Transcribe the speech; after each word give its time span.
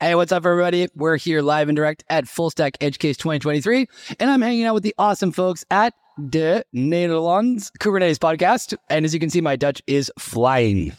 Hey, 0.00 0.14
what's 0.14 0.30
up, 0.30 0.46
everybody? 0.46 0.86
We're 0.94 1.16
here 1.16 1.42
live 1.42 1.68
and 1.68 1.74
direct 1.74 2.04
at 2.08 2.28
Full 2.28 2.50
Stack 2.50 2.76
Edge 2.80 3.00
Case 3.00 3.16
2023, 3.16 3.88
and 4.20 4.30
I'm 4.30 4.40
hanging 4.40 4.62
out 4.64 4.74
with 4.74 4.84
the 4.84 4.94
awesome 4.96 5.32
folks 5.32 5.64
at 5.72 5.92
De 6.30 6.62
Nederlands 6.72 7.72
Kubernetes 7.80 8.18
podcast. 8.18 8.76
And 8.88 9.04
as 9.04 9.12
you 9.12 9.18
can 9.18 9.28
see, 9.28 9.40
my 9.40 9.56
Dutch 9.56 9.82
is 9.88 10.12
flying. 10.16 10.92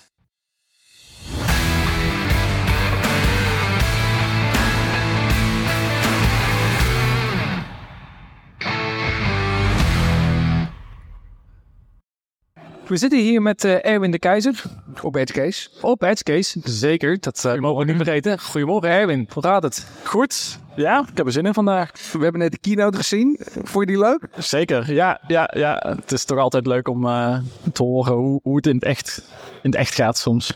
We 12.89 12.97
zitten 12.97 13.19
hier 13.19 13.41
met 13.41 13.63
uh, 13.63 13.85
Erwin 13.85 14.11
de 14.11 14.19
Keizer. 14.19 14.63
Op 15.01 15.15
Edgecase. 15.15 15.69
Op 15.81 16.03
Edgecase, 16.03 16.59
zeker. 16.63 17.19
Dat 17.19 17.43
uh, 17.45 17.55
mogen 17.55 17.85
we 17.85 17.91
niet 17.91 18.03
vergeten. 18.03 18.39
Goedemorgen 18.39 18.89
Erwin, 18.89 19.29
hoe 19.33 19.43
gaat 19.43 19.63
het? 19.63 19.87
Goed. 20.03 20.59
Ja, 20.75 21.05
ik 21.11 21.17
heb 21.17 21.25
er 21.25 21.31
zin 21.31 21.45
in 21.45 21.53
vandaag. 21.53 21.91
We 22.11 22.19
hebben 22.19 22.41
net 22.41 22.51
de 22.51 22.57
keynote 22.57 22.97
gezien. 22.97 23.39
Vond 23.63 23.89
je 23.89 23.95
die 23.95 24.03
leuk? 24.03 24.27
Zeker, 24.37 24.93
ja. 24.93 25.21
ja, 25.27 25.51
ja. 25.53 25.95
Het 25.97 26.11
is 26.11 26.25
toch 26.25 26.37
altijd 26.37 26.67
leuk 26.67 26.87
om 26.87 27.05
uh, 27.05 27.37
te 27.73 27.83
horen 27.83 28.13
hoe, 28.13 28.39
hoe 28.43 28.55
het 28.55 28.67
in 28.67 28.75
het, 28.75 28.83
echt, 28.83 29.21
in 29.61 29.69
het 29.69 29.79
echt 29.79 29.93
gaat 29.93 30.17
soms. 30.17 30.53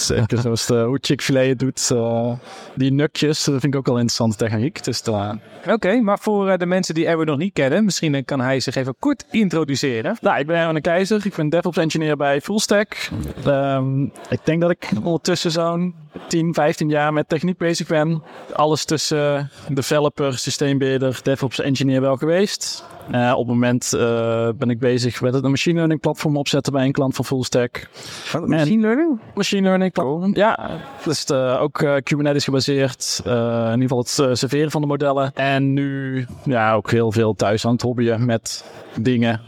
Zeker 0.00 0.38
zoals 0.38 0.66
de, 0.66 0.82
hoe 0.82 0.98
Chick-fil-A 1.00 1.40
het 1.40 1.58
doet. 1.58 1.90
Uh, 1.92 2.32
die 2.74 2.92
nukjes, 2.92 3.44
dat 3.44 3.60
vind 3.60 3.74
ik 3.74 3.76
ook 3.76 3.86
wel 3.86 3.94
interessante 3.94 4.36
techniek. 4.36 4.84
Dus. 4.84 5.02
Oké, 5.08 5.38
okay, 5.66 5.98
maar 5.98 6.18
voor 6.18 6.48
uh, 6.48 6.56
de 6.56 6.66
mensen 6.66 6.94
die 6.94 7.06
Erwin 7.06 7.26
nog 7.26 7.38
niet 7.38 7.52
kennen, 7.52 7.84
misschien 7.84 8.24
kan 8.24 8.40
hij 8.40 8.60
zich 8.60 8.74
even 8.74 8.94
kort 8.98 9.24
introduceren. 9.30 10.16
Nou, 10.20 10.38
ik 10.38 10.46
ben 10.46 10.56
Erwin 10.56 10.74
de 10.74 10.80
Keizer. 10.80 11.26
Ik 11.26 11.34
ben 11.34 11.48
DevOps 11.48 11.76
engineer 11.76 12.16
bij 12.16 12.40
Fullstack. 12.40 13.08
Um, 13.46 14.12
ik 14.28 14.40
denk 14.44 14.60
dat 14.60 14.70
ik 14.70 14.88
ondertussen 15.02 15.50
zo'n 15.50 15.94
10, 16.28 16.54
15 16.54 16.88
jaar 16.88 17.12
met 17.12 17.28
techniek 17.28 17.58
bezig 17.58 17.86
ben. 17.86 18.22
Alles 18.52 18.84
tussen 18.84 19.50
developer, 19.68 20.38
systeembeheerder, 20.38 21.20
DevOps 21.22 21.60
engineer 21.60 22.00
wel 22.00 22.16
geweest. 22.16 22.84
Uh, 23.14 23.32
op 23.32 23.38
het 23.38 23.46
moment 23.46 23.92
uh, 23.94 24.48
ben 24.56 24.70
ik 24.70 24.78
bezig 24.78 25.20
met 25.20 25.34
een 25.34 25.50
machine 25.50 25.74
learning 25.74 26.00
platform 26.00 26.36
opzetten 26.36 26.72
bij 26.72 26.84
een 26.84 26.92
klant 26.92 27.14
van 27.14 27.24
Fullstack. 27.24 27.88
Wat, 28.32 28.46
machine 28.46 28.80
learning? 28.80 29.20
Machine 29.34 29.62
learning 29.62 29.92
platform. 29.92 30.34
Ja, 30.34 30.70
dus 31.04 31.30
uh, 31.30 31.62
ook 31.62 31.86
Kubernetes 32.02 32.44
gebaseerd. 32.44 33.20
in 33.24 33.80
ieder 33.80 33.80
geval 33.80 33.98
het 33.98 34.38
serveren 34.38 34.70
van 34.70 34.80
de 34.80 34.86
modellen. 34.86 35.32
En 35.34 35.72
nu 35.72 36.26
ja, 36.44 36.74
ook 36.74 36.90
heel 36.90 37.12
veel 37.12 37.34
thuis 37.34 37.66
aan 37.66 37.72
het 37.72 37.82
hobbyen 37.82 38.26
met 38.26 38.64
dingen. 39.00 39.40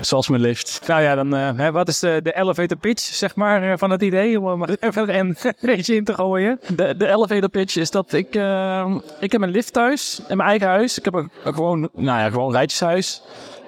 Zoals 0.00 0.28
mijn 0.28 0.42
lift. 0.42 0.80
Nou 0.86 1.02
ja, 1.02 1.14
dan 1.14 1.34
uh, 1.34 1.68
wat 1.68 1.88
is 1.88 1.98
de, 1.98 2.32
elevator 2.34 2.76
pitch, 2.76 3.02
zeg 3.02 3.34
maar, 3.34 3.64
uh, 3.64 3.72
van 3.76 3.90
het 3.90 4.02
idee? 4.02 4.40
Om 4.40 4.62
er 4.62 4.76
even 4.80 5.18
een 5.18 5.36
beetje 5.60 5.94
in 5.94 6.04
te 6.04 6.14
gooien. 6.14 6.60
De, 6.76 6.96
de 6.96 7.08
elevator 7.08 7.48
pitch 7.48 7.76
is 7.76 7.90
dat 7.90 8.12
ik, 8.12 8.34
uh, 8.34 8.94
ik 9.20 9.32
heb 9.32 9.40
een 9.40 9.50
lift 9.50 9.72
thuis, 9.72 10.20
in 10.28 10.36
mijn 10.36 10.48
eigen 10.48 10.68
huis. 10.68 10.98
Ik 10.98 11.04
heb 11.04 11.14
een, 11.14 11.30
gewoon, 11.44 11.80
nou 11.80 12.20
ja, 12.20 12.30
gewoon 12.30 12.52
rijtjeshuis. 12.52 13.22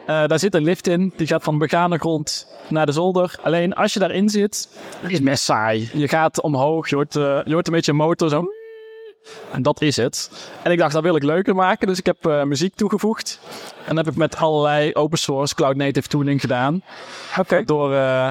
daar 0.06 0.38
zit 0.38 0.54
een 0.54 0.64
lift 0.64 0.86
in, 0.86 1.12
die 1.16 1.26
gaat 1.26 1.42
van 1.42 1.58
begane 1.58 1.98
grond 1.98 2.46
naar 2.68 2.86
de 2.86 2.92
zolder. 2.92 3.38
Alleen 3.42 3.74
als 3.74 3.92
je 3.92 3.98
daarin 3.98 4.28
zit, 4.28 4.68
is 5.06 5.12
het 5.12 5.24
best 5.24 5.44
saai. 5.44 5.90
Je 5.92 6.08
gaat 6.08 6.40
omhoog, 6.40 6.88
je 6.88 6.94
hoort, 6.94 7.12
je 7.12 7.52
hoort 7.52 7.66
een 7.66 7.72
beetje 7.72 7.92
een 7.92 7.98
motor 7.98 8.28
zo... 8.28 8.44
En 9.52 9.62
dat 9.62 9.80
is 9.80 9.96
het. 9.96 10.30
En 10.62 10.72
ik 10.72 10.78
dacht, 10.78 10.92
dat 10.92 11.02
wil 11.02 11.16
ik 11.16 11.22
leuker 11.22 11.54
maken. 11.54 11.86
Dus 11.86 11.98
ik 11.98 12.06
heb 12.06 12.26
uh, 12.26 12.42
muziek 12.42 12.74
toegevoegd. 12.74 13.40
En 13.86 13.94
dat 13.96 14.04
heb 14.04 14.14
ik 14.14 14.20
met 14.20 14.36
allerlei 14.36 14.94
open 14.94 15.18
source 15.18 15.54
cloud 15.54 15.76
native 15.76 16.08
tooling 16.08 16.40
gedaan. 16.40 16.82
Oké. 17.38 17.64
Door, 17.64 17.92
uh, 17.92 18.30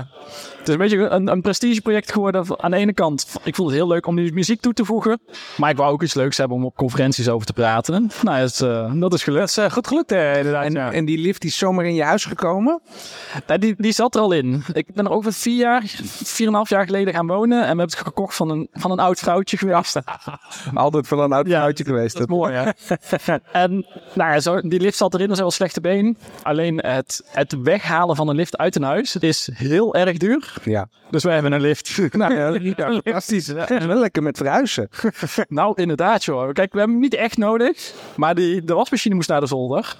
het 0.62 0.70
is 0.70 0.76
een 0.76 0.80
beetje 0.80 1.10
een, 1.10 1.28
een 1.28 1.42
prestigeproject 1.42 2.12
geworden. 2.12 2.62
Aan 2.62 2.72
de 2.72 2.78
ene 2.78 2.94
kant, 2.94 3.28
ik 3.44 3.56
vond 3.56 3.70
het 3.70 3.78
heel 3.78 3.88
leuk 3.88 4.08
om 4.08 4.16
die 4.16 4.34
muziek 4.34 4.62
toe 4.62 4.74
te 4.74 4.86
voegen. 4.86 5.22
Maar 5.58 5.70
ik 5.70 5.78
wou 5.78 5.92
ook 5.92 6.04
iets 6.04 6.14
leuks 6.14 6.38
hebben 6.38 6.58
om 6.58 6.66
op 6.66 6.76
conferenties 6.76 7.30
over 7.30 7.46
te 7.46 7.54
praten. 7.54 8.12
Nou, 8.22 8.40
dat, 8.42 8.62
uh, 8.64 8.94
dat 8.94 9.14
is 9.14 9.24
gelukt. 9.24 9.58
Is 9.58 9.74
goed 9.74 9.88
gelukt, 9.88 10.10
hè, 10.10 10.38
inderdaad. 10.38 10.64
En, 10.66 10.72
ja. 10.72 10.92
en 10.92 11.06
die 11.06 11.18
lift 11.18 11.44
is 11.44 11.58
zomaar 11.58 11.86
in 11.86 11.96
je 11.96 12.04
huis 12.04 12.26
gekomen? 12.26 12.82
Nou, 13.48 13.60
die, 13.60 13.76
die 13.78 13.92
zat 13.92 14.16
er 14.16 14.22
al 14.22 14.32
in. 14.32 14.64
Ik 14.74 14.94
ben 14.94 15.06
er 15.06 15.12
over 15.12 15.34
vier 15.34 15.58
jaar, 15.58 15.84
vier 16.04 16.46
en 16.46 16.48
een 16.48 16.54
half 16.54 16.70
jaar 16.70 16.86
geleden 16.86 17.14
gaan 17.14 17.28
wonen. 17.28 17.58
En 17.58 17.62
we 17.62 17.68
hebben 17.68 17.86
het 17.86 17.96
gekocht 17.96 18.36
van 18.36 18.50
een, 18.50 18.68
van 18.72 18.92
een 18.92 19.00
oud 19.00 19.20
vrouwtje 19.20 19.58
geweest. 19.58 20.00
Altijd 20.74 21.08
van 21.08 21.20
een 21.20 21.32
oud 21.32 21.48
ja, 21.48 21.58
vrouwtje 21.58 21.84
geweest. 21.84 22.14
Dat 22.14 22.22
is 22.22 22.36
mooi, 22.36 22.54
ja. 22.54 22.74
en 23.52 23.72
nou 24.14 24.32
ja, 24.32 24.40
zo, 24.40 24.62
die 24.62 24.80
lift 24.80 24.98
zat 24.98 25.14
erin, 25.14 25.28
dat 25.28 25.36
is 25.36 25.42
wel 25.42 25.52
slechte 25.52 25.82
been. 25.82 26.18
Alleen 26.44 26.78
het, 26.78 27.24
het 27.26 27.62
weghalen 27.62 28.16
van 28.16 28.28
een 28.28 28.36
lift 28.36 28.58
uit 28.58 28.76
een 28.76 28.84
huis 28.84 29.16
is 29.16 29.50
heel 29.54 29.96
erg 29.96 30.18
duur. 30.18 30.51
Ja. 30.64 30.90
Dus 31.10 31.24
wij 31.24 31.34
hebben 31.34 31.52
een 31.52 31.62
lift. 31.62 31.98
nou, 32.12 32.34
ja, 32.36 32.76
fantastisch. 32.92 33.48
Wel 33.48 34.00
lekker 34.00 34.24
met 34.24 34.38
verhuizen. 34.38 34.90
nou, 35.48 35.74
inderdaad, 35.76 36.24
joh. 36.24 36.54
Kijk, 36.54 36.72
we 36.72 36.78
hebben 36.78 36.96
hem 36.96 37.00
niet 37.00 37.14
echt 37.16 37.38
nodig. 37.38 37.94
Maar 38.16 38.36
die, 38.36 38.64
de 38.64 38.74
wasmachine 38.74 39.16
moest 39.16 39.30
naar 39.30 39.40
de 39.40 39.48
zolder. 39.48 39.96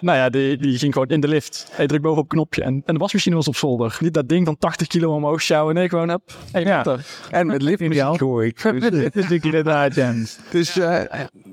Nou 0.00 0.18
ja, 0.18 0.28
die, 0.30 0.56
die 0.56 0.78
ging 0.78 0.92
gewoon 0.92 1.08
in 1.08 1.20
de 1.20 1.28
lift. 1.28 1.68
Hij 1.70 1.86
drukt 1.86 2.02
bovenop 2.02 2.24
een 2.24 2.36
knopje 2.36 2.62
en, 2.62 2.82
en 2.86 2.94
de 2.94 3.00
wasmachine 3.00 3.34
was 3.34 3.48
op 3.48 3.56
zolder. 3.56 3.98
Niet 4.00 4.14
dat 4.14 4.28
ding 4.28 4.46
van 4.46 4.58
80 4.58 4.86
kilo 4.86 5.14
omhoog 5.14 5.42
sjouwen. 5.42 5.74
Nee, 5.74 5.88
gewoon 5.88 6.08
heb. 6.08 6.20
Hey, 6.52 6.62
ja. 6.62 6.98
En 7.30 7.46
met 7.46 7.62
liftmuziek 7.62 8.20
hoor 8.20 8.44
ik. 8.44 8.58
Dus, 9.12 9.28
inderdaad, 9.28 9.94
Jens. 9.94 10.38
Dus 10.50 10.76
uh, 10.76 11.02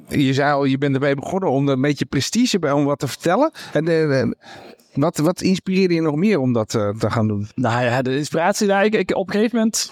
je 0.07 0.33
zei 0.33 0.53
al, 0.53 0.63
je 0.63 0.77
bent 0.77 0.93
erbij 0.93 1.15
begonnen 1.15 1.49
om 1.49 1.67
er 1.67 1.73
een 1.73 1.81
beetje 1.81 2.05
prestige 2.05 2.59
bij 2.59 2.71
om 2.71 2.85
wat 2.85 2.99
te 2.99 3.07
vertellen. 3.07 3.51
En 3.73 3.89
uh, 3.89 4.23
wat, 4.93 5.17
wat 5.17 5.41
inspireerde 5.41 5.93
je 5.93 6.01
nog 6.01 6.15
meer 6.15 6.39
om 6.39 6.53
dat 6.53 6.73
uh, 6.73 6.89
te 6.89 7.11
gaan 7.11 7.27
doen? 7.27 7.47
Nou 7.55 7.83
ja, 7.83 8.01
de 8.01 8.17
inspiratie, 8.17 8.67
nou, 8.67 8.85
ik, 8.85 8.95
ik, 8.95 9.15
op 9.15 9.27
een 9.27 9.33
gegeven 9.33 9.57
moment 9.57 9.91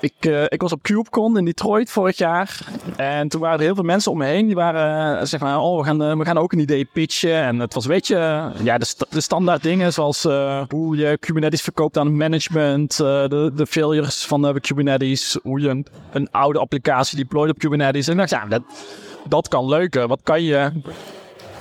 ik, 0.00 0.26
uh, 0.26 0.42
ik 0.48 0.60
was 0.60 0.72
op 0.72 0.82
CubeCon 0.82 1.38
in 1.38 1.44
Detroit 1.44 1.90
vorig 1.90 2.16
jaar. 2.16 2.58
En 2.96 3.28
toen 3.28 3.40
waren 3.40 3.58
er 3.58 3.64
heel 3.64 3.74
veel 3.74 3.84
mensen 3.84 4.12
om 4.12 4.18
me 4.18 4.24
heen. 4.24 4.46
Die 4.46 4.54
waren, 4.54 5.16
uh, 5.20 5.24
zeg 5.26 5.40
maar, 5.40 5.60
oh, 5.60 5.78
we 5.78 5.84
gaan, 5.84 6.02
uh, 6.02 6.16
we 6.16 6.24
gaan 6.24 6.38
ook 6.38 6.52
een 6.52 6.58
idee 6.58 6.88
pitchen. 6.92 7.42
En 7.42 7.58
het 7.58 7.74
was, 7.74 7.86
weet 7.86 8.06
je, 8.06 8.50
ja, 8.62 8.78
de, 8.78 8.84
st 8.84 9.06
de 9.10 9.20
standaard 9.20 9.62
dingen 9.62 9.92
zoals 9.92 10.22
hoe 10.68 10.96
je 10.96 11.18
Kubernetes 11.18 11.62
verkoopt 11.62 11.98
aan 11.98 12.16
management. 12.16 12.96
de, 12.96 13.52
de 13.54 13.66
failures 13.66 14.24
van 14.24 14.60
Kubernetes. 14.60 15.38
Hoe 15.42 15.60
je 15.60 15.68
een, 15.68 15.86
een, 16.12 16.28
oude 16.30 16.58
applicatie 16.58 17.16
deployt 17.16 17.50
op 17.50 17.58
Kubernetes. 17.58 18.06
En 18.06 18.12
ik 18.12 18.18
dacht, 18.18 18.30
ja, 18.30 18.46
dat, 18.46 18.62
dat 19.28 19.48
kan 19.48 19.68
leuker. 19.68 20.08
Wat 20.08 20.20
kan 20.22 20.42
je 20.42 20.72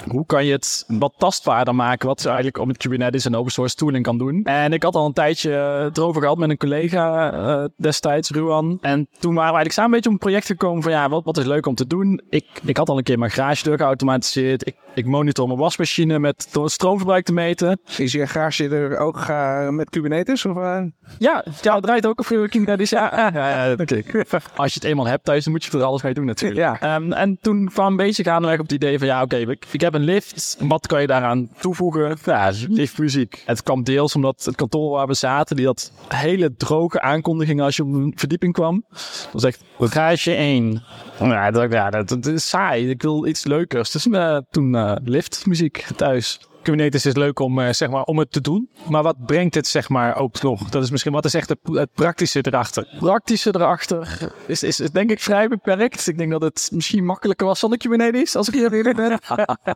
hoe 0.07 0.25
kan 0.25 0.45
je 0.45 0.51
het 0.51 0.85
wat 0.87 1.13
tastbaarder 1.17 1.75
maken 1.75 2.07
wat 2.07 2.21
ze 2.21 2.27
eigenlijk 2.27 2.57
op 2.57 2.67
met 2.67 2.77
Kubernetes 2.77 3.25
en 3.25 3.35
open 3.35 3.51
source 3.51 3.75
tooling 3.75 4.03
kan 4.03 4.17
doen. 4.17 4.43
En 4.43 4.73
ik 4.73 4.83
had 4.83 4.95
al 4.95 5.05
een 5.05 5.13
tijdje 5.13 5.51
het 5.51 5.97
erover 5.97 6.21
gehad 6.21 6.37
met 6.37 6.49
een 6.49 6.57
collega 6.57 7.33
uh, 7.33 7.65
destijds, 7.77 8.29
Ruan. 8.29 8.77
En 8.81 9.07
toen 9.19 9.33
waren 9.33 9.51
we 9.51 9.57
eigenlijk 9.57 9.71
samen 9.71 9.89
een 9.89 9.95
beetje 9.95 10.09
op 10.09 10.15
een 10.15 10.27
project 10.27 10.45
gekomen 10.45 10.83
van 10.83 10.91
ja, 10.91 11.09
wat, 11.09 11.23
wat 11.23 11.37
is 11.37 11.45
leuk 11.45 11.65
om 11.65 11.75
te 11.75 11.87
doen. 11.87 12.21
Ik, 12.29 12.45
ik 12.63 12.77
had 12.77 12.89
al 12.89 12.97
een 12.97 13.03
keer 13.03 13.19
mijn 13.19 13.31
garage 13.31 13.63
deur 13.63 13.77
geautomatiseerd. 13.77 14.67
Ik, 14.67 14.75
ik 14.93 15.05
monitor 15.05 15.47
mijn 15.47 15.59
wasmachine 15.59 16.19
met 16.19 16.47
door 16.51 16.63
het 16.63 16.71
stroomverbruik 16.71 17.25
te 17.25 17.33
meten. 17.33 17.79
Is 17.97 18.11
je 18.11 18.27
garage 18.27 18.69
er 18.69 18.97
ook 18.97 19.17
uh, 19.29 19.69
met 19.69 19.89
Kubernetes? 19.89 20.45
Of, 20.45 20.57
uh? 20.57 20.81
Ja, 21.19 21.45
ja, 21.61 21.73
het 21.73 21.83
draait 21.83 22.05
ook 22.05 22.19
op 22.19 22.25
Kubernetes. 22.25 22.89
Ja, 22.89 23.11
ja, 23.15 23.31
ja, 23.33 23.65
ja 23.65 23.71
okay. 23.71 24.05
Als 24.55 24.73
je 24.73 24.79
het 24.79 24.83
eenmaal 24.83 25.07
hebt 25.07 25.23
thuis, 25.23 25.43
dan 25.43 25.53
moet 25.53 25.63
je 25.63 25.77
er 25.77 25.83
alles 25.83 26.01
mee 26.01 26.13
doen 26.13 26.25
natuurlijk. 26.25 26.79
Ja. 26.81 26.95
Um, 26.95 27.13
en 27.13 27.37
toen 27.41 27.69
kwam 27.73 27.87
een 27.87 27.95
beetje 27.95 28.23
gaandeweg 28.23 28.59
op 28.59 28.63
het 28.63 28.71
idee 28.71 28.97
van 28.97 29.07
ja, 29.07 29.21
oké, 29.21 29.35
okay, 29.35 29.53
ik, 29.53 29.65
ik 29.71 29.81
heb 29.81 29.92
een 29.93 30.03
lift. 30.03 30.57
Wat 30.59 30.87
kan 30.87 31.01
je 31.01 31.07
daaraan 31.07 31.49
toevoegen? 31.59 32.17
Ja, 32.25 32.51
liftmuziek. 32.67 33.43
Het 33.45 33.63
kwam 33.63 33.83
deels 33.83 34.15
omdat 34.15 34.43
het 34.45 34.55
kantoor 34.55 34.91
waar 34.91 35.07
we 35.07 35.13
zaten, 35.13 35.55
die 35.55 35.65
had 35.65 35.91
hele 36.07 36.55
droge 36.55 37.01
aankondigingen 37.01 37.65
als 37.65 37.75
je 37.75 37.83
op 37.83 37.93
een 37.93 38.13
verdieping 38.15 38.53
kwam. 38.53 38.85
Dat 38.89 39.29
was 39.31 39.43
echt 39.43 39.63
garage 39.79 40.33
1. 40.33 40.83
Ja, 41.19 41.51
dat, 41.51 41.71
ja, 41.71 41.89
dat, 41.89 42.09
dat 42.09 42.25
is 42.25 42.49
saai. 42.49 42.89
Ik 42.89 43.01
wil 43.01 43.27
iets 43.27 43.43
leukers. 43.43 43.91
Dus 43.91 44.05
uh, 44.05 44.37
toen 44.49 44.73
uh, 44.75 44.95
liftmuziek 45.03 45.85
thuis. 45.95 46.39
Kubernetes 46.63 47.05
is 47.05 47.15
leuk 47.15 47.39
om, 47.39 47.59
uh, 47.59 47.69
zeg 47.71 47.89
maar, 47.89 48.03
om 48.03 48.19
het 48.19 48.31
te 48.31 48.41
doen. 48.41 48.69
Maar 48.89 49.03
wat 49.03 49.25
brengt 49.25 49.55
het 49.55 49.67
zeg 49.67 49.89
maar, 49.89 50.15
ook 50.15 50.41
nog? 50.41 50.69
Dat 50.69 50.83
is 50.83 50.91
misschien 50.91 51.13
wat 51.13 51.25
is 51.25 51.33
echt 51.33 51.49
het, 51.49 51.59
het 51.63 51.89
praktische 51.93 52.39
erachter. 52.41 52.87
Het 52.89 52.99
praktische 52.99 53.55
erachter 53.55 54.31
is, 54.45 54.63
is, 54.63 54.79
is, 54.79 54.91
denk 54.91 55.11
ik 55.11 55.19
vrij 55.19 55.47
beperkt. 55.47 56.07
Ik 56.07 56.17
denk 56.17 56.31
dat 56.31 56.41
het 56.41 56.69
misschien 56.73 57.05
makkelijker 57.05 57.45
was 57.45 57.59
zonder 57.59 57.79
Kubernetes, 57.79 58.35
als 58.35 58.47
ik 58.47 58.53
hier 58.53 58.73
eerlijk 58.73 58.95
ben. 58.95 59.19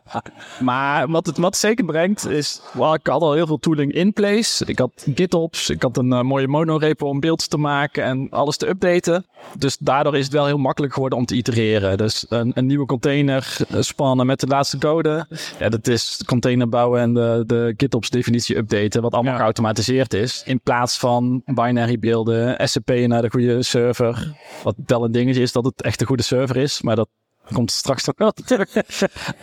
maar 0.64 1.08
wat 1.08 1.26
het 1.26 1.38
wat 1.38 1.56
zeker 1.56 1.84
brengt 1.84 2.26
is, 2.26 2.60
well, 2.72 2.92
ik 2.92 3.06
had 3.06 3.22
al 3.22 3.32
heel 3.32 3.46
veel 3.46 3.58
tooling 3.58 3.92
in 3.92 4.12
place. 4.12 4.64
Ik 4.66 4.78
had 4.78 5.06
GitOps, 5.14 5.70
ik 5.70 5.82
had 5.82 5.96
een 5.96 6.12
uh, 6.12 6.20
mooie 6.20 6.48
monorepo 6.48 7.08
om 7.08 7.20
beelds 7.20 7.48
te 7.48 7.58
maken 7.58 8.04
en 8.04 8.26
alles 8.30 8.56
te 8.56 8.68
updaten. 8.68 9.26
Dus 9.58 9.76
daardoor 9.78 10.16
is 10.16 10.24
het 10.24 10.32
wel 10.32 10.46
heel 10.46 10.58
makkelijk 10.58 10.92
geworden 10.92 11.18
om 11.18 11.24
te 11.24 11.34
itereren. 11.34 11.96
Dus 11.96 12.26
een, 12.28 12.52
een 12.54 12.66
nieuwe 12.66 12.86
container 12.86 13.56
spannen 13.80 14.26
met 14.26 14.40
de 14.40 14.46
laatste 14.46 14.78
code. 14.78 15.26
Ja, 15.58 15.68
dat 15.68 15.86
is 15.86 16.22
container 16.26 16.68
en 16.86 17.14
de, 17.14 17.42
de 17.46 17.74
GitOps 17.76 18.10
definitie 18.10 18.56
updaten, 18.56 19.02
wat 19.02 19.12
allemaal 19.12 19.32
ja. 19.32 19.38
geautomatiseerd 19.38 20.14
is. 20.14 20.42
In 20.46 20.60
plaats 20.60 20.98
van 20.98 21.42
binary 21.44 21.98
beelden, 21.98 22.68
SCP 22.68 22.90
naar 22.90 23.22
de 23.22 23.30
goede 23.30 23.62
server. 23.62 24.36
Wat 24.62 24.74
wel 24.86 25.04
een 25.04 25.12
dingetje 25.12 25.42
is 25.42 25.52
dat 25.52 25.64
het 25.64 25.82
echt 25.82 26.00
een 26.00 26.06
goede 26.06 26.22
server 26.22 26.56
is, 26.56 26.82
maar 26.82 26.96
dat 26.96 27.08
komt 27.52 27.70
straks 27.70 28.04
nog 28.04 28.14
wel 28.18 28.32
terug. 28.32 28.68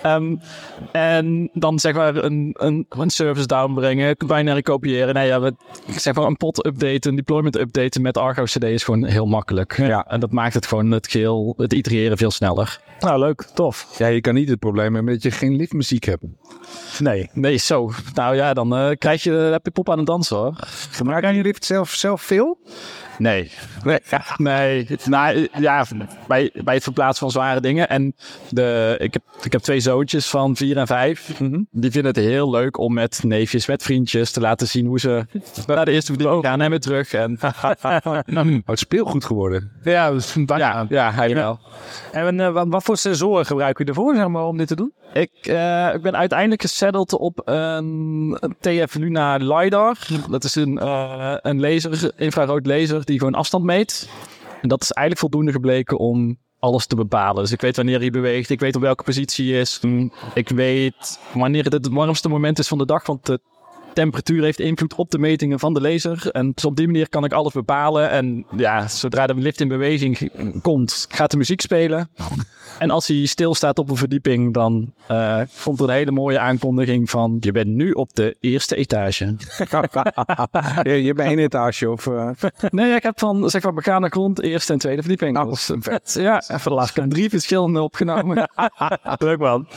Ehm, 0.02 0.36
en 0.92 1.50
dan 1.54 1.80
zeg 1.80 1.94
maar 1.94 2.16
een, 2.16 2.56
een, 2.58 2.86
een 2.90 3.10
service 3.10 3.48
downbrengen, 3.48 4.16
binary 4.28 4.62
kopiëren. 4.62 5.14
Nee, 5.14 5.28
ja, 5.28 5.42
we, 5.42 5.54
zeg 5.88 6.14
maar 6.14 6.26
een 6.26 6.38
pot 6.38 6.66
updaten, 6.66 7.10
een 7.10 7.16
deployment 7.16 7.58
updaten 7.58 8.02
met 8.02 8.18
Argo 8.18 8.44
CD 8.44 8.64
is 8.64 8.84
gewoon 8.84 9.06
heel 9.06 9.26
makkelijk. 9.26 9.78
Ja. 9.78 10.06
En 10.08 10.20
dat 10.20 10.32
maakt 10.32 10.54
het 10.54 10.66
gewoon 10.66 10.92
het 10.92 11.08
geheel, 11.08 11.54
het 11.58 11.74
itereren 11.74 12.18
veel 12.18 12.32
sneller. 12.32 12.80
Nou, 13.00 13.20
leuk. 13.20 13.42
Tof. 13.54 13.96
Ja, 13.98 14.08
je 14.08 14.22
kan 14.22 14.34
niet 14.34 14.50
het 14.50 14.60
probleem 14.60 14.94
hebben 14.94 15.14
dat 15.14 15.24
je 15.24 15.32
geen 15.32 15.56
liftmuziek 15.56 16.04
hebt. 16.04 16.24
Nee, 17.00 17.30
nee, 17.34 17.58
zo. 17.58 17.92
Nou 18.14 18.36
ja, 18.36 18.54
dan 18.54 18.76
eh, 18.76 18.90
krijg 18.98 19.24
je, 19.24 19.32
heb 19.32 19.66
je 19.66 19.72
pop 19.72 19.90
aan 19.90 19.98
het 19.98 20.08
dansen 20.08 20.38
hoor. 20.38 20.54
Gebruik 20.92 21.36
je 21.36 21.42
lift 21.42 21.66
zelf, 21.66 21.90
zelf 21.90 22.22
veel? 22.22 22.60
Nee. 23.18 23.52
Nee. 23.84 24.00
nee. 24.38 24.88
Nou, 25.06 25.48
ja, 25.60 25.86
bij, 26.28 26.52
bij 26.64 26.74
het 26.74 26.84
verplaatsen 26.84 27.20
van 27.20 27.32
zware 27.32 27.62
dingen. 27.62 27.90
En 27.90 28.16
de, 28.50 28.96
ik, 29.00 29.14
heb, 29.14 29.24
ik 29.44 29.52
heb 29.52 29.62
twee 29.62 29.80
zoontjes 29.80 30.30
van 30.30 30.56
vier 30.56 30.78
en 30.78 30.88
vijf. 30.88 31.32
Die 31.72 31.92
vinden 31.92 32.14
het 32.14 32.24
heel 32.24 32.50
leuk 32.50 32.78
om 32.78 32.94
met 32.94 33.24
neefjes, 33.24 33.66
met 33.66 33.84
vriendjes 33.84 34.32
te 34.32 34.40
laten 34.40 34.68
zien 34.68 34.86
hoe 34.86 35.00
ze 35.00 35.26
naar 35.68 35.86
de 35.86 35.92
eerste 35.92 36.12
verdieping 36.12 36.46
gaan 36.46 36.62
en 36.62 36.70
weer 36.70 36.80
terug. 36.80 37.14
En, 37.14 37.40
Oh, 38.06 38.18
het 38.66 38.80
speelgoed 38.80 39.26
geworden. 39.26 39.72
Ja, 39.84 40.10
een 40.10 40.46
ja, 40.46 40.86
ja, 40.90 41.12
helemaal. 41.12 41.60
En 42.12 42.40
eh, 42.40 42.64
wat, 42.68 42.84
voor 42.84 42.98
sensoren 42.98 43.46
gebruik 43.46 43.78
je 43.78 43.84
ervoor 43.84 44.16
zeg 44.16 44.28
maar, 44.28 44.46
om 44.46 44.58
dit 44.58 44.68
te 44.68 44.76
doen? 44.76 44.94
Ik, 45.14 45.32
eh, 45.42 45.94
ik 45.94 46.02
ben 46.02 46.16
uiteindelijk 46.16 46.62
gesaddeld 46.62 47.14
op 47.14 47.42
een, 47.46 48.38
een 48.40 48.56
TF 48.60 48.96
Luna 48.96 49.36
LiDAR. 49.36 49.98
Dat 50.30 50.44
is 50.44 50.56
een, 50.56 50.78
eh, 50.80 51.36
een 51.42 51.60
laser, 51.60 52.12
infrarood 52.16 52.66
laser 52.66 53.05
die 53.08 53.18
gewoon 53.18 53.34
afstand 53.34 53.64
meet. 53.64 54.10
En 54.62 54.70
dat 54.70 54.82
is 54.82 54.92
eigenlijk 54.92 55.20
voldoende 55.20 55.52
gebleken 55.52 55.98
om 55.98 56.38
alles 56.60 56.86
te 56.86 56.96
bepalen. 56.96 57.44
Dus 57.44 57.52
ik 57.52 57.62
weet 57.62 57.76
wanneer 57.76 58.00
hij 58.00 58.10
beweegt, 58.10 58.50
ik 58.50 58.60
weet 58.60 58.76
op 58.76 58.82
welke 58.82 59.04
positie 59.04 59.52
hij 59.52 59.62
is. 59.62 59.82
Ik 60.34 60.50
weet 60.50 61.20
wanneer 61.34 61.64
het 61.64 61.74
het 61.74 61.88
warmste 61.88 62.30
moment 62.30 62.60
is 62.60 62.68
van 62.68 62.78
de 62.78 62.86
dag, 62.86 63.06
want 63.06 63.26
de 63.26 63.40
temperatuur 63.96 64.44
heeft 64.44 64.60
invloed 64.60 64.96
op 64.96 65.12
de 65.12 65.18
metingen 65.20 65.60
van 65.60 65.74
de 65.74 65.82
laser. 65.82 66.30
En 66.32 66.52
dus 66.56 66.66
op 66.66 66.76
die 66.76 66.86
manier 66.86 67.10
kan 67.10 67.24
ik 67.24 67.34
alles 67.34 67.54
bepalen. 67.54 68.10
En 68.10 68.46
ja, 68.58 68.88
zodra 68.88 69.28
de 69.28 69.36
lift 69.36 69.62
in 69.62 69.68
beweging 69.68 70.32
komt, 70.62 71.06
gaat 71.10 71.32
de 71.32 71.38
muziek 71.38 71.62
spelen. 71.62 72.10
En 72.80 72.90
als 72.90 73.08
hij 73.08 73.26
stilstaat 73.26 73.80
op 73.80 73.90
een 73.90 73.96
verdieping, 73.96 74.54
dan 74.54 74.94
eh, 75.08 75.42
komt 75.64 75.80
er 75.80 75.90
een 75.90 75.96
hele 75.96 76.12
mooie 76.12 76.40
aankondiging 76.40 77.10
van... 77.10 77.38
Je 77.40 77.52
bent 77.52 77.68
nu 77.68 77.92
op 77.92 78.14
de 78.14 78.36
eerste 78.40 78.76
etage. 78.76 79.26
je, 80.84 81.02
je 81.02 81.08
hebt 81.08 81.20
één 81.20 81.40
etage 81.40 81.90
of... 81.90 82.08
eh, 82.08 82.30
Nee, 82.70 82.96
ik 82.96 83.04
heb 83.04 83.20
van 83.20 83.50
zeg 83.50 83.64
maar 83.64 83.74
begane 83.74 84.10
grond, 84.10 84.42
eerste 84.42 84.74
en 84.74 84.80
tweede 84.80 85.02
verdieping. 85.02 85.50
Dus, 85.50 85.72
vet. 85.80 86.16
Ja, 86.20 86.44
even. 86.48 86.72
Ik 86.72 86.90
heb 86.94 87.10
drie 87.10 87.30
verschillende 87.30 87.82
opgenomen. 87.82 88.50
Leuk 89.18 89.40
man. 89.40 89.68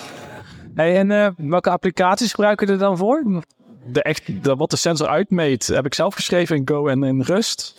Hey, 0.75 0.97
en 0.97 1.11
eh, 1.11 1.29
welke 1.37 1.71
applicaties 1.71 2.31
gebruik 2.31 2.61
je 2.61 2.67
er 2.67 2.79
dan 2.79 2.97
voor? 2.97 3.43
De 3.93 4.03
echt, 4.03 4.45
de, 4.45 4.57
wat 4.57 4.71
de 4.71 4.77
sensor 4.77 5.09
uitmeet, 5.09 5.67
heb 5.67 5.87
ik 5.87 5.95
zelf 5.95 6.15
geschreven 6.15 6.57
in 6.57 6.69
Go 6.69 6.87
en 6.87 7.03
in 7.03 7.21
Rust. 7.21 7.75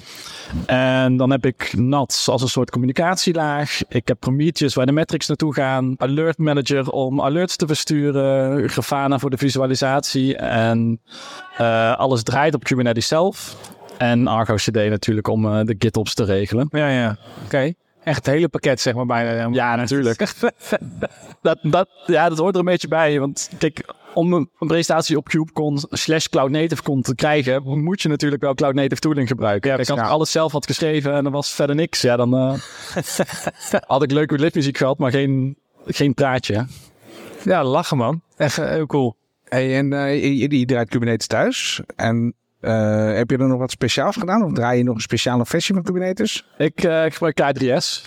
En 0.66 1.18
dan 1.18 1.32
heb 1.32 1.46
ik 1.46 1.74
NATS 1.78 2.30
als 2.30 2.42
een 2.42 2.48
soort 2.48 2.72
communicatielaag. 2.72 3.82
Ik 3.88 4.08
heb 4.08 4.20
Prometheus 4.20 4.74
waar 4.74 4.86
de 4.86 4.92
metrics 4.92 5.28
naartoe 5.28 5.54
gaan. 5.54 5.94
Alert 5.98 6.38
Manager 6.38 6.90
om 6.90 7.22
alerts 7.22 7.56
te 7.56 7.68
versturen. 7.68 8.70
Grafana 8.70 9.20
voor 9.20 9.30
de 9.30 9.38
visualisatie. 9.38 10.36
En 10.36 11.02
eh, 11.58 11.98
alles 11.98 12.24
draait 12.24 12.54
op 12.54 12.64
Kubernetes 12.64 13.08
zelf. 13.08 13.58
En 13.98 14.28
Argo 14.28 14.56
CD 14.56 14.76
natuurlijk 14.90 15.28
om 15.28 15.46
eh, 15.46 15.66
de 15.66 15.76
GitOps 15.78 16.14
te 16.14 16.24
regelen. 16.24 16.68
Ja, 16.72 16.90
ja. 16.90 17.18
Oké. 17.46 17.74
Echt 18.04 18.26
het 18.26 18.34
hele 18.34 18.50
pakket, 18.50 18.82
zeg 18.82 18.94
maar, 18.94 19.06
bijna. 19.06 19.50
Ja, 19.52 19.76
natuurlijk. 19.86 20.18
dat, 21.42 21.60
dat, 21.62 21.90
ja, 22.06 22.30
dat 22.30 22.38
hoort 22.38 22.54
er 22.54 22.60
een 22.60 22.66
beetje 22.66 22.88
bij. 22.88 23.20
Want 23.20 23.50
kijk, 23.58 23.94
om 24.14 24.34
een, 24.34 24.50
een 24.60 24.68
presentatie 24.68 25.18
op 25.18 25.28
KubeCon 25.28 25.80
slash 25.90 26.26
Cloud 26.26 26.50
Native 26.50 26.84
Con 26.84 27.02
te 27.02 27.16
krijgen, 27.16 27.84
moet 27.84 28.02
je 28.02 28.10
natuurlijk 28.10 28.42
wel 28.42 28.54
Cloud 28.54 28.74
Native 28.74 29.02
tooling 29.02 29.28
gebruiken. 29.28 29.70
Kijk, 29.70 29.90
als 29.90 30.00
ik 30.00 30.06
alles 30.06 30.32
zelf 30.32 30.52
had 30.52 30.66
geschreven 30.66 31.14
en 31.14 31.26
er 31.26 31.32
was 31.32 31.52
verder 31.52 31.76
niks, 31.76 32.02
ja, 32.02 32.16
dan 32.16 32.36
eh, 32.36 32.54
had 33.88 34.04
ik 34.04 34.12
leuke 34.12 34.38
liftmuziek 34.40 34.78
gehad, 34.78 34.98
maar 34.98 35.12
geen, 35.12 35.58
geen 35.86 36.14
praatje. 36.14 36.66
Ja, 37.44 37.64
lachen 37.64 37.98
man. 37.98 38.22
Echt 38.38 38.58
eh, 38.58 38.70
heel 38.70 38.86
cool. 38.86 39.16
Hey, 39.44 39.78
en 39.78 39.94
eh, 39.94 40.40
je, 40.40 40.60
je 40.60 40.66
draait 40.66 40.90
Kubernetes 40.90 41.28
thuis. 41.28 41.82
En 41.96 42.34
eh, 42.60 43.14
heb 43.14 43.30
je 43.30 43.38
er 43.38 43.48
nog 43.48 43.60
wat 43.60 43.72
speciaals 43.72 44.16
gedaan? 44.16 44.44
Of 44.44 44.54
draai 44.54 44.78
je 44.78 44.84
nog 44.84 44.96
een 44.96 45.02
speciale 45.02 45.46
versie 45.46 45.74
van 45.76 45.84
Kubernetes? 45.84 46.46
Ik, 46.58 46.84
eh, 46.84 47.06
ik 47.06 47.14
gebruik 47.14 47.36
K3S. 47.42 48.06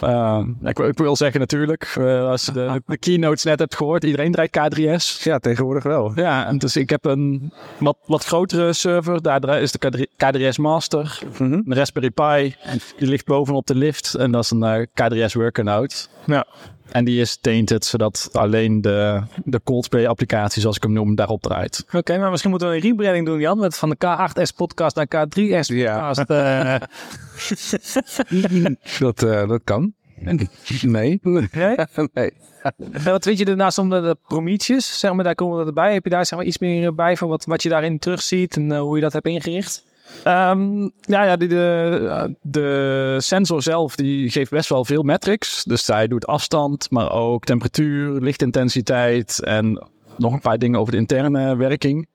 Eh, 0.00 0.42
ik, 0.64 0.76
wil- 0.78 0.88
ik 0.88 0.98
wil 0.98 1.16
zeggen 1.16 1.40
natuurlijk, 1.40 1.96
als 2.28 2.44
je 2.44 2.52
de, 2.52 2.80
de 2.86 2.98
keynotes 2.98 3.44
net 3.44 3.58
hebt 3.58 3.76
gehoord, 3.76 4.04
iedereen 4.04 4.32
draait 4.32 4.58
K3S. 4.58 5.22
Ja, 5.22 5.38
tegenwoordig 5.38 5.82
wel. 5.82 6.12
Ja, 6.14 6.46
en 6.46 6.58
dus 6.58 6.76
ik 6.76 6.90
heb 6.90 7.04
een 7.04 7.52
wat, 7.78 7.96
wat 8.06 8.24
grotere 8.24 8.72
server. 8.72 9.22
Daar 9.22 9.60
is 9.60 9.72
de 9.72 9.78
K3, 9.78 10.00
K3S 10.24 10.56
Master. 10.60 11.18
Mhm. 11.38 11.52
Een 11.52 11.74
Raspberry 11.74 12.10
Pi. 12.10 12.54
Die 12.98 13.08
ligt 13.08 13.26
bovenop 13.26 13.66
de 13.66 13.74
lift. 13.74 14.14
En 14.14 14.30
dat 14.30 14.44
is 14.44 14.50
een 14.50 14.62
eh, 14.62 14.86
K3S 14.86 15.32
Workout. 15.32 16.08
Ja. 16.26 16.46
En 16.90 17.04
die 17.04 17.20
is 17.20 17.36
tainted, 17.36 17.84
zodat 17.84 18.28
alleen 18.32 18.80
de, 18.80 19.22
de 19.44 19.60
Coldplay 19.64 20.06
applicatie, 20.06 20.60
zoals 20.60 20.76
ik 20.76 20.82
hem 20.82 20.92
noem, 20.92 21.14
daarop 21.14 21.42
draait. 21.42 21.86
Oké, 21.92 22.18
maar 22.18 22.30
misschien 22.30 22.50
moeten 22.50 22.68
we 22.68 22.74
een 22.74 22.80
rebranding 22.80 23.26
doen, 23.26 23.40
Jan. 23.40 23.58
Met 23.58 23.76
van 23.76 23.88
de 23.88 23.96
K8S 23.96 24.56
podcast 24.56 24.96
naar 24.96 25.06
K3S 25.06 25.66
Ja. 25.66 26.08
podcast. 26.08 26.30
eh. 26.30 26.80
Dat, 28.98 29.22
eh, 29.22 29.48
dat 29.48 29.60
kan. 29.64 29.92
Nee. 30.20 30.48
nee? 30.82 31.20
nee. 32.12 32.32
En 32.92 33.04
wat 33.04 33.24
vind 33.24 33.38
je 33.38 33.44
ernaast 33.44 33.78
om 33.78 33.90
de, 33.90 34.00
de 34.00 34.16
Prometheus? 34.26 34.98
Zeg 34.98 35.12
maar, 35.12 35.24
daar 35.24 35.34
komen 35.34 35.58
we 35.58 35.66
erbij. 35.66 35.92
Heb 35.92 36.04
je 36.04 36.10
daar 36.10 36.26
zeg 36.26 36.38
maar, 36.38 36.46
iets 36.48 36.58
meer 36.58 36.94
bij 36.94 37.16
van 37.16 37.28
wat, 37.28 37.44
wat 37.44 37.62
je 37.62 37.68
daarin 37.68 37.98
terugziet 37.98 38.56
en 38.56 38.72
eh, 38.72 38.80
hoe 38.80 38.96
je 38.96 39.02
dat 39.02 39.12
hebt 39.12 39.26
ingericht? 39.26 39.84
Ehm, 40.24 40.82
ja, 41.00 41.24
ja 41.24 41.36
die, 41.36 41.48
de, 41.48 42.36
de 42.42 43.16
sensor 43.18 43.62
zelf 43.62 43.96
die 43.96 44.30
geeft 44.30 44.50
best 44.50 44.68
wel 44.68 44.84
veel 44.84 45.02
metrics. 45.02 45.64
Dus 45.64 45.86
hij 45.86 46.08
doet 46.08 46.26
afstand, 46.26 46.90
maar 46.90 47.12
ook 47.12 47.44
temperatuur, 47.44 48.20
lichtintensiteit 48.20 49.42
en 49.42 49.88
nog 50.16 50.32
een 50.32 50.40
paar 50.40 50.58
dingen 50.58 50.80
over 50.80 50.92
de 50.92 50.98
interne 50.98 51.56
werking. 51.56 52.08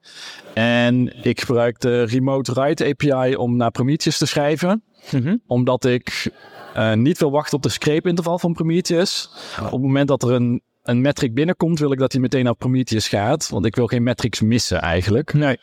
En 0.54 1.24
ik 1.24 1.40
gebruik 1.40 1.80
de 1.80 2.02
Remote 2.02 2.52
Write 2.52 2.86
API 2.86 3.36
om 3.36 3.56
naar 3.56 3.70
Prometheus 3.70 4.18
te 4.18 4.26
schrijven. 4.26 4.82
Omdat 5.46 5.84
ik 5.84 6.30
eh, 6.74 6.92
niet 6.92 7.18
wil 7.18 7.30
wachten 7.30 7.56
op 7.56 7.62
de 7.62 7.68
scrape-interval 7.68 8.38
van 8.38 8.52
Prometheus. 8.52 9.30
Op 9.58 9.70
het 9.70 9.80
moment 9.80 10.08
dat 10.08 10.22
er 10.22 10.30
een, 10.30 10.62
een 10.90 11.00
metric 11.00 11.34
binnenkomt, 11.34 11.78
wil 11.78 11.92
ik 11.92 11.98
dat 11.98 12.12
hij 12.12 12.20
meteen 12.20 12.44
naar 12.44 12.54
Prometheus 12.54 13.08
gaat. 13.08 13.48
Want 13.48 13.64
ik 13.66 13.76
wil 13.76 13.86
geen 13.86 14.02
metrics 14.02 14.40
missen 14.40 14.80
eigenlijk. 14.80 15.32
Nee. 15.32 15.58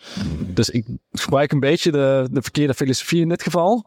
Dus 0.54 0.70
ik 0.70 0.86
gebruik 1.12 1.52
een 1.52 1.60
beetje 1.60 1.92
de, 1.92 2.28
de 2.32 2.42
verkeerde 2.42 2.74
filosofie 2.74 3.22
in 3.22 3.30
dit 3.30 3.44
geval. 3.44 3.86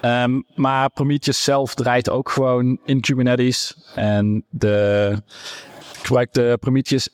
Ehm, 0.00 0.40
maar 0.54 0.90
Prometheus 0.90 1.44
zelf 1.44 1.74
draait 1.74 2.10
ook 2.10 2.28
gewoon 2.30 2.78
in 2.84 3.00
Kubernetes. 3.00 3.76
En 3.94 4.44
de, 4.50 5.12
ik 5.98 6.06
gebruik 6.06 6.32
de 6.32 6.56
Prometheus 6.60 7.08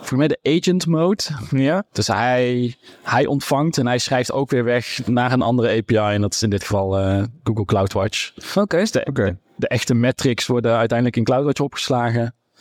voor 0.00 0.18
mij 0.18 0.28
de 0.28 0.38
agent 0.42 0.86
mode. 0.86 1.22
Ja? 1.50 1.84
Dus 1.92 2.06
hij, 2.06 2.74
hij 3.02 3.26
ontvangt 3.26 3.78
en 3.78 3.86
hij 3.86 3.98
schrijft 3.98 4.32
ook 4.32 4.50
weer 4.50 4.64
weg 4.64 5.06
naar 5.06 5.32
een 5.32 5.42
andere 5.42 5.76
API. 5.76 6.14
En 6.14 6.20
dat 6.20 6.34
is 6.34 6.42
in 6.42 6.50
dit 6.50 6.60
geval 6.60 6.98
eh, 6.98 7.22
Google 7.44 7.64
CloudWatch. 7.64 8.32
Oké. 8.54 8.78
Dus 8.78 8.90
de, 8.90 9.04
Oké. 9.04 9.38
de 9.56 9.68
echte 9.68 9.94
metrics 9.94 10.46
worden 10.46 10.76
uiteindelijk 10.76 11.16
in 11.16 11.24
CloudWatch 11.24 11.60
opgeslagen. 11.60 12.34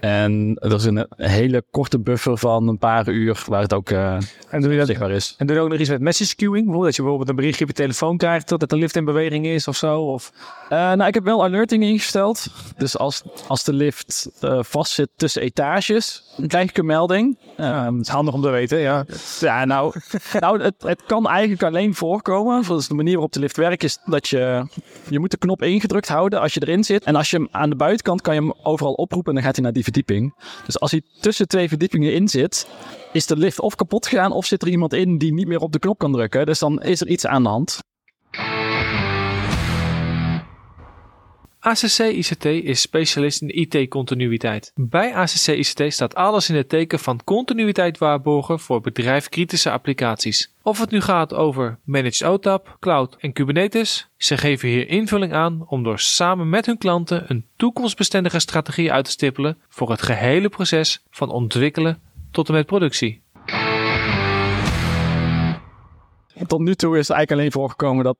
En 0.00 0.56
er 0.60 0.74
is 0.74 0.84
een 0.84 1.06
hele 1.16 1.64
korte 1.70 1.98
buffer 1.98 2.38
van 2.38 2.68
een 2.68 2.78
paar 2.78 3.08
uur 3.08 3.42
waar 3.46 3.62
het 3.62 3.74
ook 3.74 3.90
eh, 3.90 4.16
En 4.50 4.60
doe 4.60 4.72
je 4.72 4.78
dat, 4.78 4.86
zichtbaar 4.86 5.10
is. 5.10 5.34
en 5.38 5.46
doe 5.46 5.56
je 5.56 5.62
ook 5.62 5.68
nog 5.68 5.78
iets 5.78 5.88
met 5.88 6.00
message 6.00 6.34
queuing? 6.34 6.56
Bijvoorbeeld 6.56 6.84
dat 6.84 6.94
je 6.96 7.00
bijvoorbeeld 7.02 7.30
een 7.30 7.36
berichtje 7.36 7.64
op 7.64 7.70
je 7.70 7.76
telefoon 7.76 8.16
krijgt 8.16 8.46
totdat 8.46 8.70
de 8.70 8.76
lift 8.76 8.96
in 8.96 9.04
beweging 9.04 9.46
is 9.46 9.68
of 9.68 9.76
zo? 9.76 10.00
Of... 10.00 10.32
Eh, 10.68 10.78
nou, 10.78 11.04
ik 11.06 11.14
heb 11.14 11.24
wel 11.24 11.44
alerting 11.44 11.82
ingesteld. 11.82 12.46
Dus 12.76 12.98
als, 12.98 13.22
als 13.48 13.64
de 13.64 13.72
lift 13.72 14.30
eh 14.40 14.58
vast 14.62 14.92
zit 14.92 15.08
tussen 15.16 15.42
etages, 15.42 16.22
dan 16.36 16.46
krijg 16.46 16.68
ik 16.70 16.78
een 16.78 16.86
melding. 16.86 17.38
Ehm, 17.56 17.96
Het 17.96 18.06
is 18.06 18.12
handig 18.12 18.34
om 18.34 18.42
te 18.42 18.50
weten, 18.50 18.78
ja. 18.78 19.04
ja, 19.40 19.64
nou, 19.64 19.92
nou 20.40 20.62
het, 20.62 20.74
het 20.78 21.02
kan 21.06 21.28
eigenlijk 21.28 21.62
alleen 21.62 21.94
voorkomen. 21.94 22.62
Dus 22.68 22.88
de 22.88 22.94
manier 22.94 23.12
waarop 23.12 23.32
de 23.32 23.40
lift 23.40 23.56
werkt 23.56 23.82
is 23.84 23.98
dat 24.04 24.28
je... 24.28 24.66
Je 25.08 25.18
moet 25.18 25.30
de 25.30 25.36
knop 25.36 25.62
ingedrukt 25.62 26.08
houden 26.08 26.40
als 26.40 26.54
je 26.54 26.60
erin 26.62 26.84
zit. 26.84 27.04
En 27.04 27.16
als 27.16 27.30
je 27.30 27.36
hem 27.36 27.48
aan 27.50 27.70
de 27.70 27.76
buitenkant 27.76 28.20
kan 28.20 28.34
je 28.34 28.40
hem 28.40 28.52
overal 28.62 28.92
oproepen 28.92 29.28
en 29.28 29.34
dan 29.34 29.44
gaat 29.46 29.54
hij 29.54 29.64
naar 29.64 29.72
die 29.72 29.84
verdieping. 29.92 30.34
Dus 30.66 30.80
als 30.80 30.90
hij 30.90 31.02
tussen 31.20 31.48
twee 31.48 31.68
verdiepingen 31.68 32.14
in 32.14 32.28
zit, 32.28 32.66
is 33.12 33.26
de 33.26 33.36
lift 33.36 33.60
of 33.60 33.74
kapot 33.74 34.06
gegaan 34.06 34.32
of 34.32 34.46
zit 34.46 34.62
er 34.62 34.68
iemand 34.68 34.92
in 34.92 35.18
die 35.18 35.32
niet 35.32 35.46
meer 35.46 35.60
op 35.60 35.72
de 35.72 35.78
knop 35.78 35.98
kan 35.98 36.12
drukken. 36.12 36.46
Dus 36.46 36.58
dan 36.58 36.82
is 36.82 37.00
er 37.00 37.08
iets 37.08 37.26
aan 37.26 37.42
de 37.42 37.48
hand. 37.48 37.78
ACC 41.68 41.98
ICT 41.98 42.44
is 42.44 42.80
specialist 42.80 43.42
in 43.42 43.48
IT-continuïteit. 43.48 44.72
Bij 44.74 45.14
ACC 45.14 45.46
ICT 45.46 45.82
staat 45.92 46.14
alles 46.14 46.48
in 46.48 46.56
het 46.56 46.68
teken 46.68 46.98
van 46.98 47.24
continuïteit 47.24 47.98
waarborgen 47.98 48.60
voor 48.60 48.80
bedrijfkritische 48.80 49.70
applicaties. 49.70 50.52
Of 50.62 50.80
het 50.80 50.90
nu 50.90 51.00
gaat 51.00 51.34
over 51.34 51.78
Managed 51.84 52.22
OTAP, 52.22 52.76
Cloud 52.80 53.16
en 53.18 53.32
Kubernetes, 53.32 54.08
ze 54.16 54.36
geven 54.36 54.68
hier 54.68 54.88
invulling 54.88 55.32
aan 55.32 55.64
om 55.66 55.82
door 55.82 55.98
samen 55.98 56.48
met 56.48 56.66
hun 56.66 56.78
klanten 56.78 57.24
een 57.26 57.46
toekomstbestendige 57.56 58.38
strategie 58.38 58.92
uit 58.92 59.04
te 59.04 59.10
stippelen 59.10 59.58
voor 59.68 59.90
het 59.90 60.02
gehele 60.02 60.48
proces 60.48 61.02
van 61.10 61.30
ontwikkelen 61.30 62.00
tot 62.30 62.48
en 62.48 62.54
met 62.54 62.66
productie. 62.66 63.22
Tot 66.46 66.60
nu 66.60 66.74
toe 66.74 66.98
is 66.98 67.08
het 67.08 67.16
eigenlijk 67.16 67.30
alleen 67.30 67.52
voorgekomen 67.52 68.04
dat 68.04 68.16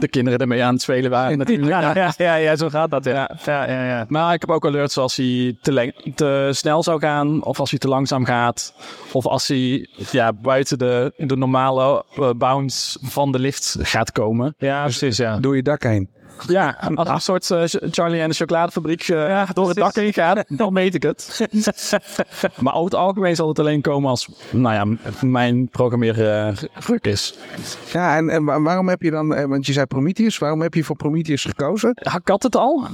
de 0.00 0.08
kinderen 0.08 0.38
ermee 0.38 0.64
aan 0.64 0.72
het 0.72 0.82
spelen 0.82 1.10
waren. 1.10 1.38
Natuurlijk. 1.38 1.68
Ja, 1.68 1.94
ja, 1.94 2.12
ja, 2.16 2.34
ja, 2.34 2.56
zo 2.56 2.68
gaat 2.68 2.90
dat. 2.90 3.04
Ja. 3.04 3.30
Ja, 3.44 3.70
ja, 3.70 3.84
ja. 3.84 4.04
Maar 4.08 4.34
ik 4.34 4.40
heb 4.40 4.50
ook 4.50 4.66
alerts 4.66 4.98
als 4.98 5.16
hij 5.16 5.56
te, 5.62 5.92
te 6.14 6.48
snel 6.52 6.82
zou 6.82 7.00
gaan, 7.00 7.44
of 7.44 7.60
als 7.60 7.70
hij 7.70 7.78
te 7.78 7.88
langzaam 7.88 8.24
gaat, 8.24 8.74
of 9.12 9.26
als 9.26 9.48
hij 9.48 9.88
ja, 10.10 10.32
buiten 10.32 10.78
de, 10.78 11.12
de 11.16 11.36
normale 11.36 12.04
eh, 12.16 12.30
bounce 12.36 12.98
van 13.02 13.32
de 13.32 13.38
lift 13.38 13.76
gaat 13.78 14.12
komen. 14.12 14.54
ja 14.58 14.82
precies, 14.82 15.16
ja. 15.16 15.38
Door 15.38 15.56
je 15.56 15.62
dak 15.62 15.82
heen. 15.82 16.08
Ja, 16.48 16.78
als 16.94 17.08
een 17.08 17.20
soort 17.20 17.50
eh, 17.50 17.80
Charlie 17.90 18.20
en 18.20 18.28
de 18.28 18.34
chocoladefabriek 18.34 19.08
eh, 19.08 19.50
door 19.52 19.68
het 19.68 19.76
dak 19.76 19.94
heen 19.94 20.12
gaat, 20.12 20.44
dan 20.58 20.72
meet 20.72 20.94
ik 20.94 21.02
het. 21.02 21.46
maar 22.60 22.74
over 22.74 22.84
het 22.90 22.94
algemeen 22.94 23.36
zal 23.36 23.48
het 23.48 23.58
alleen 23.58 23.80
komen 23.80 24.10
als 24.10 24.28
nou 24.50 24.74
ja, 24.74 24.98
mijn 25.20 25.68
programmeerruk 25.68 27.06
is. 27.06 27.38
Ja, 27.92 28.16
en, 28.16 28.28
en 28.30 28.44
wa- 28.44 28.60
waarom 28.60 28.88
heb 28.88 29.02
je 29.02 29.10
dan, 29.10 29.34
eh, 29.34 29.44
want 29.44 29.66
je 29.66 29.72
zei 29.72 29.86
Prometheus, 29.86 30.38
waarom 30.38 30.60
heb 30.60 30.74
je 30.74 30.84
voor 30.84 30.96
Prometheus 30.96 31.44
gekozen? 31.44 31.90
Ik 31.90 32.28
had 32.28 32.42
het 32.42 32.56
al. 32.56 32.86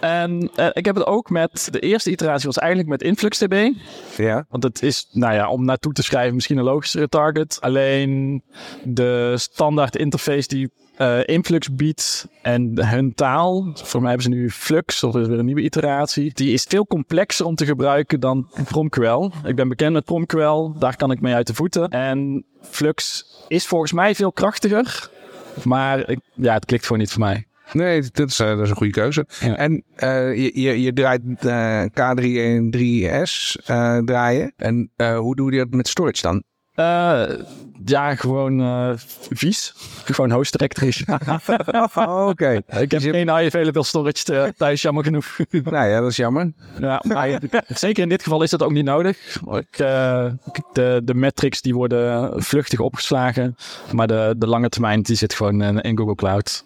En 0.00 0.50
eh, 0.56 0.66
ik 0.72 0.84
heb 0.84 0.94
het 0.94 1.06
ook 1.06 1.30
met, 1.30 1.68
de 1.70 1.80
eerste 1.80 2.10
iteratie 2.10 2.46
was 2.46 2.58
eigenlijk 2.58 2.88
met 2.88 3.02
InfluxDB. 3.02 3.70
Ja. 4.16 4.44
Want 4.48 4.62
het 4.62 4.82
is, 4.82 5.08
nou 5.12 5.34
ja, 5.34 5.48
om 5.48 5.64
naartoe 5.64 5.92
te 5.92 6.02
schrijven 6.02 6.34
misschien 6.34 6.58
een 6.58 6.64
logischere 6.64 7.08
target. 7.08 7.58
Alleen 7.60 8.42
de 8.84 9.34
standaard 9.36 9.96
interface 9.96 10.48
die 10.48 10.70
eh, 11.02 11.34
Influx 11.34 11.74
biedt 11.74 12.28
en 12.42 12.86
hun 12.86 13.14
taal, 13.14 13.70
voor 13.74 14.00
mij 14.00 14.10
hebben 14.10 14.32
ze 14.32 14.38
nu 14.38 14.50
Flux, 14.50 15.02
of 15.02 15.16
is 15.16 15.26
weer 15.26 15.38
een 15.38 15.44
nieuwe 15.44 15.60
iteratie, 15.60 16.30
die 16.34 16.52
is 16.52 16.64
veel 16.68 16.86
complexer 16.86 17.46
om 17.46 17.54
te 17.54 17.64
gebruiken 17.64 18.20
dan 18.20 18.50
PromQL. 18.64 19.30
Ik 19.44 19.56
ben 19.56 19.68
bekend 19.68 19.92
met 19.92 20.04
PromQL, 20.04 20.78
daar 20.78 20.96
kan 20.96 21.10
ik 21.10 21.20
mee 21.20 21.34
uit 21.34 21.46
de 21.46 21.54
voeten. 21.54 21.88
En 21.88 22.44
Flux 22.60 23.26
is 23.48 23.66
volgens 23.66 23.92
mij 23.92 24.14
veel 24.14 24.32
krachtiger, 24.32 25.10
maar 25.64 26.08
ik, 26.10 26.18
ja, 26.34 26.54
het 26.54 26.64
klikt 26.64 26.82
gewoon 26.82 26.98
niet 26.98 27.10
voor 27.10 27.20
mij. 27.20 27.46
Nee, 27.72 28.02
dat 28.12 28.28
is, 28.28 28.38
eh, 28.38 28.48
dat 28.48 28.60
is 28.60 28.70
een 28.70 28.76
goede 28.76 28.92
keuze. 28.92 29.26
Ja. 29.40 29.56
En 29.56 29.84
eh, 29.94 30.36
je, 30.36 30.60
je, 30.60 30.82
je 30.82 30.92
draait 30.92 31.22
eh, 31.38 31.82
K3 31.82 32.24
en 32.36 32.76
3S 32.76 33.64
eh, 33.64 33.98
draaien. 33.98 34.52
En 34.56 34.90
hoe 34.96 35.36
doe 35.36 35.52
je 35.52 35.58
dat 35.58 35.70
met 35.70 35.88
storage 35.88 36.22
dan? 36.22 36.42
Eh, 36.74 37.22
ja, 37.84 38.14
gewoon 38.14 38.60
eh, 38.60 38.90
vies. 39.30 39.74
Gewoon 40.04 40.30
host. 40.30 40.56
Oh, 41.94 42.26
Oké. 42.28 42.62
Ik 42.80 42.90
heb 42.90 43.00
geen 43.00 43.36
high 43.36 43.46
available 43.46 43.84
storage 43.84 44.34
eh, 44.34 44.48
thuis, 44.56 44.82
jammer 44.82 45.04
genoeg. 45.04 45.26
Nou 45.50 45.88
ja, 45.88 46.00
dat 46.00 46.10
is 46.10 46.16
jammer. 46.16 46.52
ja, 46.78 47.02
maar 47.06 47.40
zeker 47.66 48.02
in 48.02 48.08
dit 48.08 48.22
geval 48.22 48.42
is 48.42 48.50
dat 48.50 48.62
ook 48.62 48.72
niet 48.72 48.84
nodig. 48.84 49.40
Ik, 49.50 49.76
de, 50.72 51.00
de 51.04 51.14
metrics 51.14 51.60
die 51.60 51.74
worden 51.74 52.42
vluchtig 52.42 52.80
opgeslagen, 52.80 53.56
maar 53.92 54.06
de, 54.06 54.34
de 54.38 54.46
lange 54.46 54.68
termijn 54.68 55.02
die 55.02 55.16
zit 55.16 55.34
gewoon 55.34 55.80
in 55.80 55.98
Google 55.98 56.14
Cloud. 56.14 56.64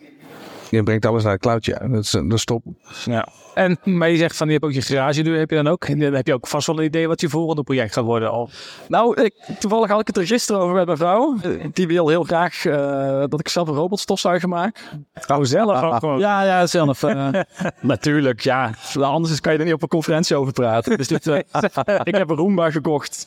Je 0.71 0.83
brengt 0.83 1.07
alles 1.07 1.23
naar 1.25 1.33
de 1.33 1.39
cloud, 1.39 1.65
ja. 1.65 1.79
Dat 1.79 2.03
is, 2.05 2.11
dat 2.11 2.33
is 2.33 2.45
top. 2.45 2.63
Ja. 3.05 3.29
En, 3.55 3.79
maar 3.85 4.11
je 4.11 4.17
zegt 4.17 4.37
van, 4.37 4.47
je 4.47 4.53
hebt 4.53 4.65
ook 4.65 4.73
je 4.73 4.83
garage 4.83 5.23
deur, 5.23 5.39
heb 5.39 5.51
je 5.51 5.57
dan 5.57 5.69
ook? 5.69 5.85
En 5.85 5.99
dan 5.99 6.13
heb 6.13 6.27
je 6.27 6.35
ook 6.35 6.47
vast 6.47 6.67
wel 6.67 6.79
een 6.79 6.85
idee 6.85 7.09
wat 7.09 7.21
je 7.21 7.29
volgende 7.29 7.63
project 7.63 7.93
gaat 7.93 8.05
worden. 8.05 8.31
Al. 8.31 8.51
Nou, 8.89 9.23
ik, 9.23 9.35
toevallig 9.59 9.91
had 9.91 10.01
ik 10.01 10.07
het 10.07 10.17
er 10.17 10.27
gisteren 10.27 10.61
over 10.61 10.75
met 10.75 10.87
mijn 10.87 10.99
vrouw. 10.99 11.37
Die 11.73 11.87
wil 11.87 12.09
heel 12.09 12.25
graag 12.25 12.65
eh, 12.65 13.25
dat 13.29 13.41
ik 13.41 13.49
zelf 13.49 13.69
een 13.69 13.75
robotstofzuiger 13.75 14.49
maak. 14.49 14.83
Oh, 15.27 15.39
zelf 15.43 15.83
ook 15.83 15.99
gewoon. 15.99 16.19
Ja, 16.19 16.43
ja, 16.45 16.67
zelf. 16.67 17.03
eh, 17.03 17.29
natuurlijk, 17.81 18.41
ja. 18.41 18.71
Anders 19.01 19.41
kan 19.41 19.53
je 19.53 19.59
er 19.59 19.65
niet 19.65 19.75
op 19.75 19.83
een 19.83 19.89
conferentie 19.89 20.37
over 20.37 20.53
praten. 20.53 20.97
Dus 20.97 21.09
dit, 21.09 21.27
eh, 21.27 21.37
ik 22.05 22.15
heb 22.15 22.31
een 22.31 22.37
Roomba 22.37 22.71
gekocht. 22.71 23.27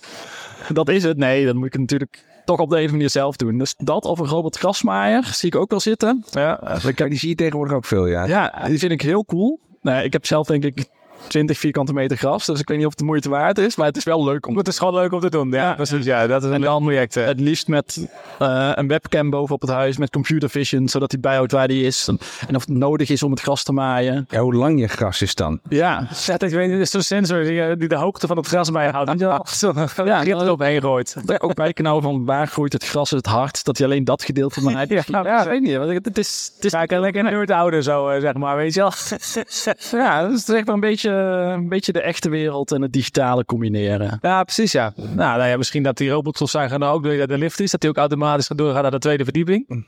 Dat 0.74 0.90
is 0.90 1.04
het. 1.04 1.18
Nee, 1.18 1.46
dan 1.46 1.58
moet 1.58 1.68
ik 1.68 1.78
natuurlijk 1.78 2.26
toch 2.50 2.60
op 2.60 2.70
de 2.70 2.82
een 2.82 2.92
manier 2.92 3.10
zelf 3.10 3.36
doen. 3.36 3.58
Dus 3.58 3.76
dat 3.78 4.06
of 4.06 4.20
een 4.20 4.28
robot 4.28 4.58
grasmaaier 4.58 5.24
zie 5.34 5.50
ik 5.50 5.56
ook 5.56 5.70
wel 5.70 5.80
zitten. 5.80 6.24
Ja. 6.32 6.80
Die 6.96 7.18
zie 7.18 7.30
je 7.30 7.36
tegenwoordig 7.36 7.76
ook 7.76 7.86
veel, 7.86 8.08
ja. 8.08 8.26
Ja, 8.26 8.64
die 8.68 8.80
vind 8.80 8.92
ik 8.92 9.02
heel 9.02 9.26
cool. 9.26 9.60
Nee, 9.82 10.04
ik 10.04 10.14
heb 10.14 10.26
zelf 10.26 10.48
denk 10.48 10.64
ik 10.64 10.86
20 11.28 11.58
vierkante 11.58 11.94
meter 11.94 12.18
gras. 12.18 12.46
Dus 12.46 12.60
ik 12.60 12.68
weet 12.68 12.78
niet 12.78 12.86
of 12.86 12.92
het 12.92 13.00
de 13.00 13.06
moeite 13.06 13.30
waard 13.30 13.58
is. 13.58 13.76
Maar 13.76 13.88
het 13.88 13.98
is 13.98 14.04
wel 14.04 14.24
leuk 14.24 14.48
om 14.48 14.58
Het 14.58 14.68
is 14.68 14.78
gewoon 14.78 14.94
leuk 14.94 15.12
om 15.12 15.20
te 15.20 15.30
doen. 15.30 15.52
Ja, 15.52 15.74
precies. 15.74 16.06
Ja, 16.06 16.28
dat 16.28 16.44
is 16.44 16.50
een 16.50 16.60
leuk 16.60 16.78
project. 16.80 17.16
hè. 17.16 17.22
Het 17.22 17.40
liefst 17.40 17.68
met 17.68 18.08
eh, 18.40 18.72
een 18.76 18.88
webcam 18.88 19.30
bovenop 19.30 19.62
het 19.62 19.70
huis, 19.70 19.98
met 19.98 20.10
computer 20.10 20.50
vision, 20.50 20.88
zodat 20.90 21.12
hij 21.12 21.20
bijhoudt 21.20 21.52
waar 21.52 21.68
die 21.68 21.84
is. 21.84 22.08
En, 22.48 22.56
of 22.56 22.66
het 22.66 22.70
nodig 22.78 23.10
is 23.10 23.24
om 23.24 23.32
het 23.32 23.42
gras 23.42 23.64
te 23.64 23.72
maaien. 23.72 24.26
Ja, 24.30 24.40
hoe 24.40 24.54
lang 24.54 24.80
je 24.80 24.88
gras 24.88 25.22
is 25.22 25.36
dan? 25.36 25.60
Ja, 25.70 26.08
Ja, 26.26 26.40
ik 26.40 26.52
weet, 26.52 26.72
het 26.72 26.80
is 26.80 26.92
zo'n 26.92 27.02
sensor 27.02 27.44
die, 27.44 27.62
eh, 27.62 27.76
die 27.78 27.88
de 27.88 27.96
hoogte 27.96 28.28
van 28.28 28.38
het 28.38 28.48
gras 28.48 28.72
bijhoudt. 28.72 29.20
Je? 29.20 29.40
Zo'n 29.44 29.74
ja, 30.06 30.22
grip 30.22 30.40
erop 30.42 30.60
heen 30.60 30.82
gooit. 30.82 31.16
ook 31.38 31.54
bijknauwen 31.54 32.04
van 32.04 32.26
waar 32.26 32.48
groeit 32.48 32.74
het 32.74 32.86
gras 32.86 33.10
het 33.10 33.26
hard, 33.26 33.64
dat 33.64 33.78
hij 33.78 33.88
alleen 33.88 34.04
dat 34.04 34.24
gedeelte 34.24 34.62
van 34.62 34.72
Ja, 34.90 35.24
ja, 35.24 35.42
ik 35.42 35.48
weet 35.50 35.62
niet. 35.62 35.78
want 35.78 36.06
Het 36.06 36.18
is, 36.18 36.52
het 36.56 36.66
is, 36.66 36.72
Ja, 36.72 36.82
ik 36.82 36.92
lekker 36.92 37.26
een 37.26 37.50
houden 37.52 37.84
zo, 37.84 38.08
eh, 38.08 38.22
zeg 38.22 38.34
maar, 38.34 38.56
weet 38.56 38.74
je 38.74 38.80
wel. 38.80 38.92
ja, 40.02 40.30
het 40.30 40.34
is 40.34 40.50
echt 40.50 40.66
wel 40.66 40.76
een 40.76 40.82
beetje, 40.82 41.09
een 41.10 41.70
beetje 41.70 41.92
de 41.92 42.02
echte 42.02 42.30
wereld 42.30 42.72
en 42.72 42.82
het 42.82 42.94
digitale 42.94 43.46
combineren. 43.46 44.18
Ja, 44.22 44.44
precies, 44.44 44.72
ja. 44.72 44.94
Nou, 44.96 45.38
nou 45.38 45.50
ja, 45.50 45.58
misschien 45.58 45.84
dat 45.84 45.98
die 45.98 46.10
robotstofzuiger 46.10 46.80
dan 46.80 46.90
ook 46.90 47.04
door 47.04 47.28
de 47.28 47.38
lift 47.38 47.60
is. 47.60 47.72
Dat 47.72 47.82
hij 47.82 47.92
ook 47.92 47.98
automatisch 47.98 48.48
gaat 48.48 48.58
doorgaan 48.58 48.82
naar 48.82 48.92
de 48.92 49.00
tweede 49.00 49.24
verdieping. 49.24 49.86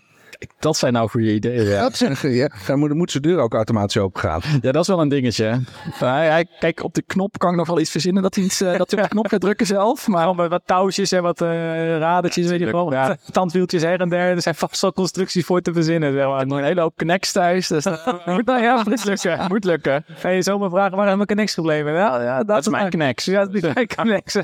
Dat 0.59 0.77
zijn 0.77 0.93
nou 0.93 1.09
goede 1.09 1.33
ideeën. 1.33 1.63
Ja. 1.63 1.81
Dat 1.81 1.95
zeg 1.95 2.21
ja. 2.21 2.49
Dan 2.67 2.79
moet, 2.79 2.93
moet 2.93 3.11
zijn 3.11 3.23
deur 3.23 3.39
ook 3.39 3.53
automatisch 3.53 3.97
open 3.97 4.21
gaan. 4.21 4.41
Ja, 4.61 4.71
dat 4.71 4.81
is 4.81 4.87
wel 4.87 5.01
een 5.01 5.09
dingetje. 5.09 5.61
Maar 5.99 6.23
hij, 6.23 6.47
kijk, 6.59 6.83
op 6.83 6.93
de 6.93 7.01
knop 7.01 7.37
kan 7.37 7.51
ik 7.51 7.55
nog 7.55 7.67
wel 7.67 7.79
iets 7.79 7.91
verzinnen 7.91 8.23
dat 8.23 8.35
hij, 8.35 8.43
iets, 8.43 8.61
eh, 8.61 8.77
dat 8.77 8.91
hij 8.91 8.99
op 8.99 9.09
de 9.09 9.15
knop 9.15 9.27
gaat 9.27 9.41
drukken 9.41 9.65
zelf. 9.65 10.07
Maar 10.07 10.21
Gewoon 10.21 10.35
met 10.35 10.49
wat 10.49 10.61
touwtjes 10.65 11.11
en 11.11 11.21
wat 11.21 11.41
eh 11.41 11.97
radertjes, 11.97 12.47
weet 12.47 12.59
je 12.59 12.71
wel. 12.71 12.93
Ja. 12.93 13.17
Tandwieltjes 13.31 13.81
her 13.81 13.99
en 13.99 14.09
der. 14.09 14.29
Er 14.29 14.41
zijn 14.41 14.55
vast 14.55 14.81
wel 14.81 14.93
constructies 14.93 15.45
voor 15.45 15.61
te 15.61 15.73
verzinnen, 15.73 16.13
zeg 16.13 16.25
maar. 16.25 16.47
nog 16.47 16.57
een 16.57 16.63
hele 16.63 16.81
hoop 16.81 16.97
connects 16.97 17.31
thuis. 17.31 17.67
Dus 17.67 17.83
dat 17.83 18.05
moet, 18.25 18.45
nou 18.45 18.61
ja, 18.61 18.83
moet 18.87 19.05
lukken. 19.05 19.45
Moet 19.47 19.63
lukken. 19.63 20.05
Ga 20.07 20.29
je 20.29 20.41
zomaar 20.41 20.69
vragen, 20.69 20.95
waar 20.95 21.05
zijn 21.05 21.15
mijn 21.15 21.27
connects 21.27 21.53
gebleven? 21.53 21.93
Ja, 21.93 22.21
ja, 22.21 22.43
Dat 22.43 22.59
is 22.59 22.67
mijn 22.67 22.89
connects. 22.89 23.25
Ja, 23.25 23.45
dat 23.45 23.53
is 23.53 23.61
mijn 23.73 23.87
connects. 23.95 24.37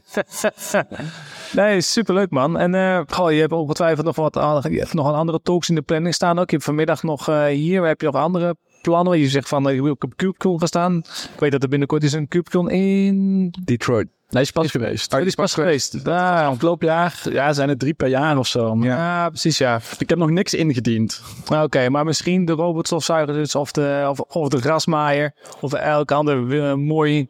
nee, 1.51 1.81
superleuk 1.81 2.29
man. 2.29 2.57
En 2.57 2.75
eh, 2.75 3.01
goh, 3.07 3.31
je 3.31 3.39
hebt 3.39 3.51
ongetwijfeld 3.51 4.05
nog 4.05 4.15
wat 4.15 4.37
andere, 4.37 4.71
je 4.71 4.79
hebt 4.79 4.93
nog 4.93 5.07
een 5.07 5.13
andere 5.13 5.39
talks 5.43 5.69
in 5.69 5.75
de 5.77 5.83
planning 5.83 6.13
staan 6.13 6.39
ook. 6.39 6.49
Je 6.49 6.55
hebt 6.55 6.63
vanmiddag 6.63 7.03
nog 7.03 7.29
eh, 7.29 7.45
hier, 7.45 7.83
heb 7.83 8.01
je 8.01 8.05
nog 8.05 8.15
andere 8.15 8.55
plannen? 8.81 9.19
Je 9.19 9.29
zegt 9.29 9.47
van, 9.47 9.69
eh, 9.69 9.75
je 9.75 9.83
wil 9.83 9.95
op 9.99 10.13
CubeCon 10.15 10.59
gaan 10.59 10.67
staan. 10.67 10.97
Ik 11.33 11.39
weet 11.39 11.51
dat 11.51 11.63
er 11.63 11.69
binnenkort 11.69 12.03
is 12.03 12.13
een 12.13 12.27
CubeCon 12.27 12.69
in... 12.69 13.53
Detroit. 13.63 14.07
Nee, 14.29 14.41
is 14.41 14.51
pas 14.51 14.71
geweest. 14.71 15.13
Oh, 15.13 15.19
is 15.19 15.35
pas 15.35 15.53
geweest. 15.53 15.97
Ja, 16.03 16.45
afgelopen 16.45 16.87
jaar 16.87 17.21
ja, 17.29 17.53
zijn 17.53 17.69
het 17.69 17.79
drie 17.79 17.93
per 17.93 18.07
jaar 18.07 18.37
of 18.37 18.47
zo. 18.47 18.75
Maar 18.75 18.87
Ja, 18.87 19.29
precies 19.29 19.57
ja. 19.57 19.79
Ik 19.97 20.09
heb 20.09 20.17
nog 20.17 20.29
niks 20.29 20.53
ingediend. 20.53 21.21
Nou, 21.49 21.65
Oké, 21.65 21.89
maar 21.89 22.05
misschien 22.05 22.45
de 22.45 22.51
robotstofzuiger 22.53 23.33
dus, 23.33 23.55
of 23.55 23.71
de, 23.71 24.05
of, 24.09 24.19
of 24.19 24.49
de 24.49 24.61
grasmaaier 24.61 25.33
of 25.61 25.73
elk 25.73 26.11
ander 26.11 26.63
eh, 26.63 26.73
mooi 26.73 27.29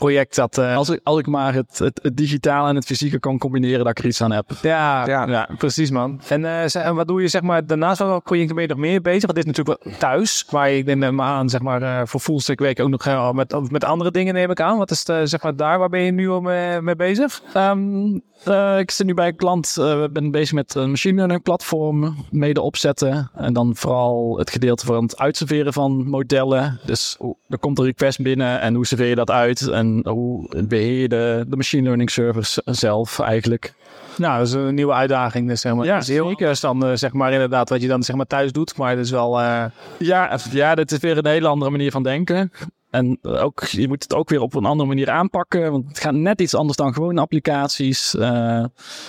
project 0.00 0.34
dat... 0.36 0.58
eh, 0.58 0.76
Als 0.76 0.88
ik, 0.88 1.00
als 1.02 1.18
ik 1.18 1.26
maar 1.26 1.54
het, 1.54 1.78
het, 1.78 2.00
het 2.02 2.16
digitale 2.16 2.68
en 2.68 2.74
het 2.74 2.84
fysieke 2.84 3.18
kan 3.18 3.38
combineren, 3.38 3.78
dat 3.78 3.88
ik 3.88 3.98
er 3.98 4.06
iets 4.06 4.22
aan 4.22 4.32
heb. 4.32 4.50
Ja, 4.62 5.06
Ja. 5.06 5.26
ja. 5.28 5.48
precies 5.58 5.90
man. 5.90 6.20
En, 6.28 6.44
eh, 6.44 6.68
ze- 6.68 6.78
en 6.78 6.94
wat 6.94 7.08
doe 7.08 7.20
je 7.22 7.28
zeg 7.28 7.42
maar 7.42 7.66
daarnaast 7.66 8.22
projecten 8.24 8.54
ben 8.54 8.64
je 8.64 8.68
nog 8.70 8.78
meer 8.78 9.00
bezig? 9.00 9.22
Want 9.22 9.34
dit 9.34 9.46
is 9.46 9.56
natuurlijk 9.56 9.84
wel 9.84 9.94
thuis, 9.98 10.44
waar 10.50 10.70
ik 10.72 10.84
neem 10.84 11.14
me 11.14 11.22
aan, 11.22 11.48
zeg 11.48 11.60
maar 11.60 11.82
eh, 11.82 12.00
voor 12.04 12.20
fullstack 12.20 12.58
werk 12.58 12.80
ook 12.80 12.88
nog 12.88 13.32
met, 13.34 13.70
met 13.70 13.84
andere 13.84 14.10
dingen 14.10 14.34
neem 14.34 14.50
ik 14.50 14.60
aan. 14.60 14.78
Wat 14.78 14.90
is 14.90 15.04
de, 15.04 15.26
zeg 15.26 15.42
maar 15.42 15.56
daar, 15.56 15.78
waar 15.78 15.88
ben 15.88 16.00
je 16.00 16.10
nu 16.12 16.28
al 16.30 16.40
mee, 16.40 16.80
mee 16.80 16.96
bezig? 16.96 17.42
Ehm, 17.54 18.18
eh, 18.44 18.78
ik 18.78 18.90
zit 18.90 19.06
nu 19.06 19.14
bij 19.14 19.26
een 19.28 19.36
klant, 19.36 19.76
eh 19.78 20.04
ben 20.12 20.30
bezig 20.30 20.52
met 20.54 20.74
een 20.74 20.90
machine 20.90 21.14
learning 21.16 21.42
platform, 21.42 22.16
mede 22.30 22.60
opzetten. 22.60 23.30
En 23.34 23.52
dan 23.52 23.76
vooral 23.76 24.38
het 24.38 24.50
gedeelte 24.50 24.86
van 24.86 25.02
het 25.02 25.18
uitserveren 25.18 25.72
van 25.72 26.08
modellen. 26.08 26.80
Dus 26.84 27.16
er 27.48 27.58
komt 27.58 27.78
een 27.78 27.84
request 27.84 28.22
binnen 28.22 28.60
en 28.60 28.74
hoe 28.74 28.86
serveer 28.86 29.06
je 29.06 29.14
dat 29.14 29.30
uit? 29.30 29.60
En 29.68 29.89
hoe 30.04 30.64
beheer 30.68 31.00
je 31.00 31.08
de, 31.08 31.44
de 31.48 31.56
machine 31.56 31.82
learning 31.82 32.10
servers 32.10 32.54
zelf 32.64 33.18
eigenlijk? 33.18 33.74
Nou, 34.16 34.38
dat 34.38 34.46
is 34.46 34.52
een 34.52 34.74
nieuwe 34.74 34.92
uitdaging. 34.92 35.48
Dus, 35.48 35.60
zeg 35.60 35.74
maar. 35.74 35.84
Ja, 35.84 35.94
dat 35.96 36.04
zeker. 36.04 36.60
dan 36.60 36.84
eh, 36.86 36.92
zeg 36.94 37.12
maar 37.12 37.32
inderdaad 37.32 37.68
wat 37.68 37.82
je 37.82 37.88
dan 37.88 38.02
zeg 38.02 38.16
maar 38.16 38.26
thuis 38.26 38.52
doet. 38.52 38.76
Maar 38.76 38.90
het 38.90 38.98
is 38.98 39.10
wel... 39.10 39.40
eh, 39.40 39.64
Ja, 39.98 40.38
ja, 40.50 40.74
dat 40.74 40.90
is 40.90 40.98
weer 40.98 41.18
een 41.18 41.26
hele 41.26 41.48
andere 41.48 41.70
manier 41.70 41.90
van 41.90 42.02
denken. 42.02 42.52
En 42.90 43.18
ook, 43.22 43.64
je 43.64 43.88
moet 43.88 44.02
het 44.02 44.14
ook 44.14 44.28
weer 44.28 44.40
op 44.40 44.54
een 44.54 44.64
andere 44.64 44.88
manier 44.88 45.10
aanpakken. 45.10 45.70
Want 45.72 45.88
het 45.88 46.00
gaat 46.00 46.14
net 46.14 46.40
iets 46.40 46.54
anders 46.54 46.76
dan 46.76 46.92
gewone 46.92 47.20
applicaties. 47.20 48.14
Eh, 48.16 48.64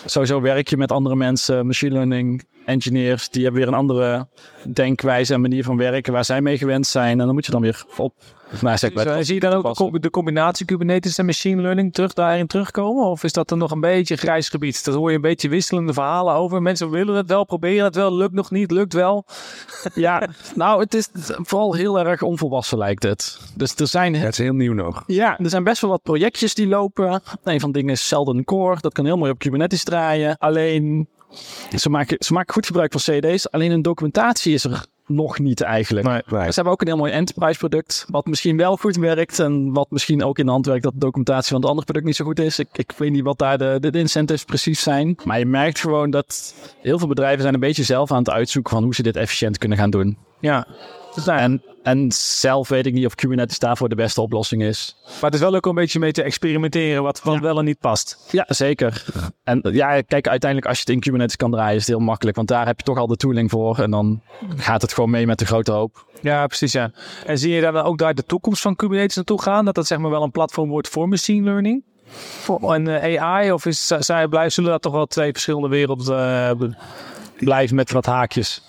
sowieso 0.06 0.42
werk 0.42 0.68
je 0.68 0.78
met 0.78 0.92
andere 0.92 1.16
mensen. 1.16 1.66
Machine 1.66 1.94
learning 1.94 2.44
engineers, 2.66 3.30
die 3.30 3.44
hebben 3.44 3.62
weer 3.62 3.70
een 3.70 3.78
andere 3.78 4.28
denkwijze 4.74 5.34
en 5.34 5.42
manier 5.42 5.64
van 5.64 5.78
werken 5.78 6.14
waar 6.14 6.26
zij 6.26 6.42
mee 6.42 6.58
gewend 6.58 6.88
zijn. 6.88 7.20
En 7.20 7.26
dan 7.26 7.34
moet 7.34 7.46
je 7.46 7.52
dan 7.52 7.62
weer 7.62 7.86
op. 7.98 8.14
Nou, 8.62 8.78
zeg 8.78 8.94
maar, 8.94 9.24
zie 9.24 9.34
je 9.34 9.40
dan 9.40 9.54
ook 9.54 9.64
de 9.64 9.74
co- 9.74 10.00
de 10.00 10.10
combinatie 10.10 10.66
Kubernetes 10.66 11.18
en 11.18 11.26
machine 11.26 11.62
learning 11.62 11.94
terug 11.94 12.14
daarin 12.14 12.48
terugkomen? 12.48 13.06
Of 13.06 13.24
is 13.24 13.34
dat 13.34 13.52
er 13.52 13.58
nog 13.58 13.72
een 13.72 13.80
beetje 13.80 14.16
grijs 14.16 14.50
gebied? 14.50 14.86
Dat 14.86 14.96
hoor 14.96 15.10
je 15.10 15.16
een 15.16 15.22
beetje 15.22 15.50
wisselende 15.50 15.94
verhalen 15.94 16.34
over. 16.34 16.62
Mensen 16.62 16.90
willen 16.90 17.16
het 17.16 17.28
wel, 17.28 17.46
proberen 17.46 17.84
het 17.86 17.96
wel, 17.96 18.16
lukt 18.16 18.34
nog 18.34 18.52
niet, 18.52 18.72
lukt 18.72 18.94
wel. 18.94 19.26
Ja, 19.94 20.28
nou, 20.56 20.82
het 20.82 20.94
is 20.94 21.10
vooral 21.24 21.74
heel 21.74 22.00
erg 22.00 22.22
onvolwassen 22.22 22.78
lijkt 22.78 23.04
het. 23.04 23.40
Dus 23.56 23.76
er 23.76 23.88
zijn 23.88 24.16
Het 24.16 24.32
is 24.32 24.38
heel 24.38 24.54
nieuw 24.54 24.74
nog. 24.74 25.04
Ja, 25.08 25.40
er 25.40 25.50
zijn 25.50 25.64
best 25.64 25.82
wel 25.82 25.90
wat 25.90 26.02
projectjes 26.02 26.54
die 26.54 26.68
lopen. 26.68 27.22
Een 27.44 27.60
van 27.60 27.72
de 27.72 27.78
dingen 27.78 27.94
is 27.94 28.08
Sheldon 28.08 28.44
Core. 28.44 28.78
Dat 28.80 28.94
kan 28.94 29.06
heel 29.06 29.18
mooi 29.18 29.32
op 29.32 29.40
Kubernetes 29.40 29.84
draaien. 29.84 30.38
Alleen, 30.38 31.08
ze 31.76 31.90
maken, 31.90 32.16
ze 32.20 32.34
maken 32.34 32.54
goed 32.54 32.66
gebruik 32.66 32.92
van 32.98 33.02
CD's. 33.02 33.52
Alleen 33.52 33.72
een 33.72 33.82
documentatie 33.82 34.54
is 34.54 34.64
er 34.64 34.86
nog 35.06 35.40
niet 35.40 35.62
eigenlijk. 35.62 36.08
Nee. 36.08 36.22
Ze 36.28 36.54
hebben 36.54 36.74
ook 36.74 36.82
een 36.82 36.88
heel 36.88 36.98
mooi 36.98 37.12
enterprise 37.12 37.60
product. 37.60 38.06
Wat 38.10 38.26
misschien 38.26 38.58
wel 38.58 38.78
goed 38.78 38.96
werkt. 38.96 39.40
En 39.40 39.74
wat 39.74 39.92
misschien 39.92 40.24
ook 40.24 40.40
in 40.40 40.46
de 40.46 40.52
hand 40.52 40.66
werkt 40.66 40.84
dat 40.84 40.94
de 40.94 41.00
documentatie 41.00 41.50
van 41.50 41.60
het 41.60 41.66
andere 41.66 41.86
product 41.86 42.06
niet 42.06 42.16
zo 42.16 42.26
goed 42.26 42.40
is. 42.40 42.60
Ik, 42.60 42.70
ik 42.72 42.92
weet 42.98 43.12
niet 43.12 43.24
wat 43.24 43.38
daar 43.38 43.58
de, 43.58 43.78
de 43.80 44.00
incentives 44.00 44.44
precies 44.44 44.82
zijn. 44.82 45.18
Maar 45.24 45.40
je 45.40 45.46
merkt 45.46 45.80
gewoon 45.80 46.10
dat 46.10 46.56
heel 46.82 47.00
veel 47.00 47.08
bedrijven 47.08 47.42
zijn 47.42 47.54
een 47.54 47.60
beetje 47.60 47.84
zelf 47.84 48.12
aan 48.12 48.18
het 48.18 48.30
uitzoeken 48.30 48.72
van 48.72 48.84
hoe 48.84 48.96
ze 48.96 49.04
dit 49.04 49.16
efficiënt 49.16 49.58
kunnen 49.58 49.78
gaan 49.78 49.90
doen. 49.90 50.18
Ja. 50.42 50.68
En, 51.26 51.62
en 51.84 52.12
zelf 52.12 52.70
weet 52.70 52.86
ik 52.86 52.94
niet 52.94 53.06
of 53.06 53.16
Kubernetes 53.16 53.60
daarvoor 53.60 53.90
de 53.90 53.96
beste 53.96 54.22
oplossing 54.22 54.64
is. 54.64 54.96
maar 55.06 55.22
het 55.22 55.34
is 55.34 55.40
wel 55.40 55.56
ook 55.56 55.66
een 55.66 55.76
beetje 55.76 56.00
mee 56.00 56.12
te 56.12 56.24
experimenteren 56.24 57.04
wat, 57.04 57.22
wat 57.24 57.40
wel 57.40 57.60
en 57.60 57.66
niet 57.66 57.80
past. 57.80 58.18
Ja, 58.32 58.46
zeker. 58.48 59.06
En 59.44 59.62
ja, 59.72 60.02
kijk, 60.02 60.28
uiteindelijk 60.28 60.70
als 60.70 60.78
je 60.78 60.84
het 60.86 60.94
in 60.94 61.00
Kubernetes 61.00 61.36
kan 61.36 61.52
draaien, 61.52 61.76
is 61.76 61.88
het 61.88 61.96
heel 61.96 62.06
makkelijk. 62.06 62.36
Want 62.36 62.48
daar 62.48 62.66
heb 62.66 62.78
je 62.78 62.84
toch 62.84 62.98
al 62.98 63.08
de 63.08 63.16
tooling 63.16 63.50
voor. 63.50 63.80
En 63.80 63.92
dan 63.92 64.22
gaat 64.56 64.82
het 64.82 64.94
gewoon 64.94 65.10
mee 65.10 65.26
met 65.26 65.40
de 65.40 65.46
grote 65.46 65.72
hoop. 65.72 66.06
Ja, 66.22 66.48
precies 66.48 66.72
ja. 66.72 66.92
En 67.26 67.38
zie 67.38 67.52
je 67.52 67.62
dan 67.62 67.76
ook 67.76 67.98
daar 67.98 68.14
de 68.14 68.24
toekomst 68.24 68.62
van 68.62 68.76
Kubernetes 68.76 69.16
naartoe 69.16 69.42
gaan? 69.42 69.66
Dat 69.66 69.76
dat 69.76 69.88
zeg 69.88 69.98
maar 69.98 70.12
wel 70.12 70.24
een 70.24 70.32
platform 70.32 70.70
wordt 70.70 70.90
voor 70.90 71.10
machine 71.10 71.44
learning? 71.44 71.84
Voor, 72.42 72.74
en 72.74 73.02
eh, 73.02 73.24
AI? 73.24 73.52
Of 73.52 73.66
is, 73.66 73.88
zij 73.88 74.50
zullen 74.50 74.72
dat 74.72 74.82
toch 74.82 74.94
wel 74.94 75.06
twee 75.06 75.32
verschillende 75.32 75.68
werelden 75.68 76.18
eh, 76.18 76.70
blijven 77.38 77.76
met 77.76 77.92
wat 77.92 78.06
haakjes? 78.06 78.64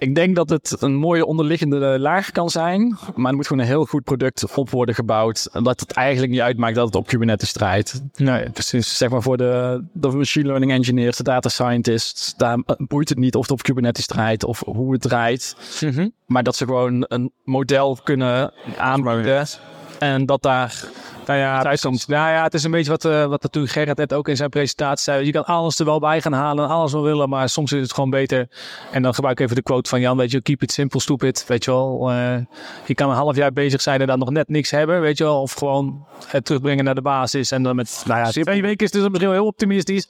Ik 0.00 0.14
denk 0.14 0.36
dat 0.36 0.50
het 0.50 0.76
een 0.78 0.94
mooie 0.94 1.26
onderliggende 1.26 1.98
laag 1.98 2.30
kan 2.30 2.50
zijn. 2.50 2.98
Maar 3.14 3.30
er 3.30 3.36
moet 3.36 3.46
gewoon 3.46 3.62
een 3.62 3.68
heel 3.68 3.84
goed 3.84 4.04
product 4.04 4.56
op 4.56 4.70
worden 4.70 4.94
gebouwd. 4.94 5.48
En 5.52 5.64
dat 5.64 5.80
het 5.80 5.92
eigenlijk 5.92 6.32
niet 6.32 6.40
uitmaakt 6.40 6.74
dat 6.74 6.86
het 6.86 6.94
op 6.94 7.06
Kubernetes 7.06 7.52
draait. 7.52 8.02
Nee, 8.16 8.48
zeg 8.78 9.10
maar 9.10 9.22
voor 9.22 9.36
de, 9.36 9.84
de 9.92 10.08
machine 10.08 10.46
learning 10.46 10.72
engineers, 10.72 11.16
de 11.16 11.22
data 11.22 11.48
scientists, 11.48 12.34
daar 12.36 12.58
boeit 12.78 13.08
het 13.08 13.18
niet 13.18 13.34
of 13.34 13.42
het 13.42 13.50
op 13.50 13.62
Kubernetes 13.62 14.06
draait 14.06 14.44
of 14.44 14.62
hoe 14.66 14.92
het 14.92 15.02
draait. 15.02 15.56
Maar 16.26 16.42
dat 16.42 16.56
ze 16.56 16.64
gewoon 16.64 17.04
een 17.08 17.32
model 17.44 17.98
kunnen 18.04 18.52
aanbieden. 18.78 19.46
En 20.00 20.26
dat 20.26 20.42
daar 20.42 20.84
Nou 21.26 21.38
ja, 21.38 21.62
nou 21.62 22.30
ja, 22.32 22.42
het 22.42 22.54
is 22.54 22.64
een 22.64 22.70
beetje 22.70 22.90
wat, 22.90 23.04
eh, 23.04 23.24
wat 23.26 23.42
natuurlijk 23.42 23.72
Gerrit 23.72 23.96
net 23.96 24.12
ook 24.12 24.28
in 24.28 24.36
zijn 24.36 24.48
presentatie 24.50 25.02
zei. 25.12 25.24
Je 25.26 25.32
kan 25.32 25.44
alles 25.44 25.78
er 25.78 25.84
wel 25.84 25.98
bij 26.00 26.20
gaan 26.20 26.32
halen, 26.32 26.68
alles 26.68 26.92
wel 26.92 27.02
willen, 27.02 27.28
maar 27.28 27.48
soms 27.48 27.72
is 27.72 27.80
het 27.82 27.92
gewoon 27.92 28.10
beter. 28.10 28.48
En 28.90 29.02
dan 29.02 29.14
gebruik 29.14 29.38
ik 29.38 29.44
even 29.44 29.56
de 29.56 29.62
quote 29.62 29.88
van 29.88 30.00
Jan, 30.00 30.16
weet 30.16 30.30
je, 30.30 30.42
keep 30.42 30.62
it 30.62 30.72
simple, 30.72 31.00
stupid. 31.00 31.44
Weet 31.48 31.64
je 31.64 31.70
wel, 31.70 32.10
eh, 32.10 32.36
je 32.84 32.94
kan 32.94 33.08
een 33.10 33.16
half 33.16 33.36
jaar 33.36 33.52
bezig 33.52 33.80
zijn 33.80 34.00
en 34.00 34.06
dan 34.06 34.18
nog 34.18 34.30
net 34.30 34.48
niks 34.48 34.70
hebben, 34.70 35.00
weet 35.00 35.18
je 35.18 35.24
wel. 35.24 35.40
Of 35.40 35.52
gewoon 35.52 36.06
het 36.26 36.44
terugbrengen 36.44 36.84
naar 36.84 36.94
de 36.94 37.02
basis. 37.02 37.50
En 37.50 37.62
dan 37.62 37.76
met, 37.76 38.02
nou 38.06 38.20
ja, 38.20 38.30
twee 38.30 38.62
weken 38.62 38.86
is 38.86 38.90
dus 38.92 39.02
misschien 39.02 39.20
wel 39.28 39.32
heel 39.32 39.46
optimistisch. 39.46 40.08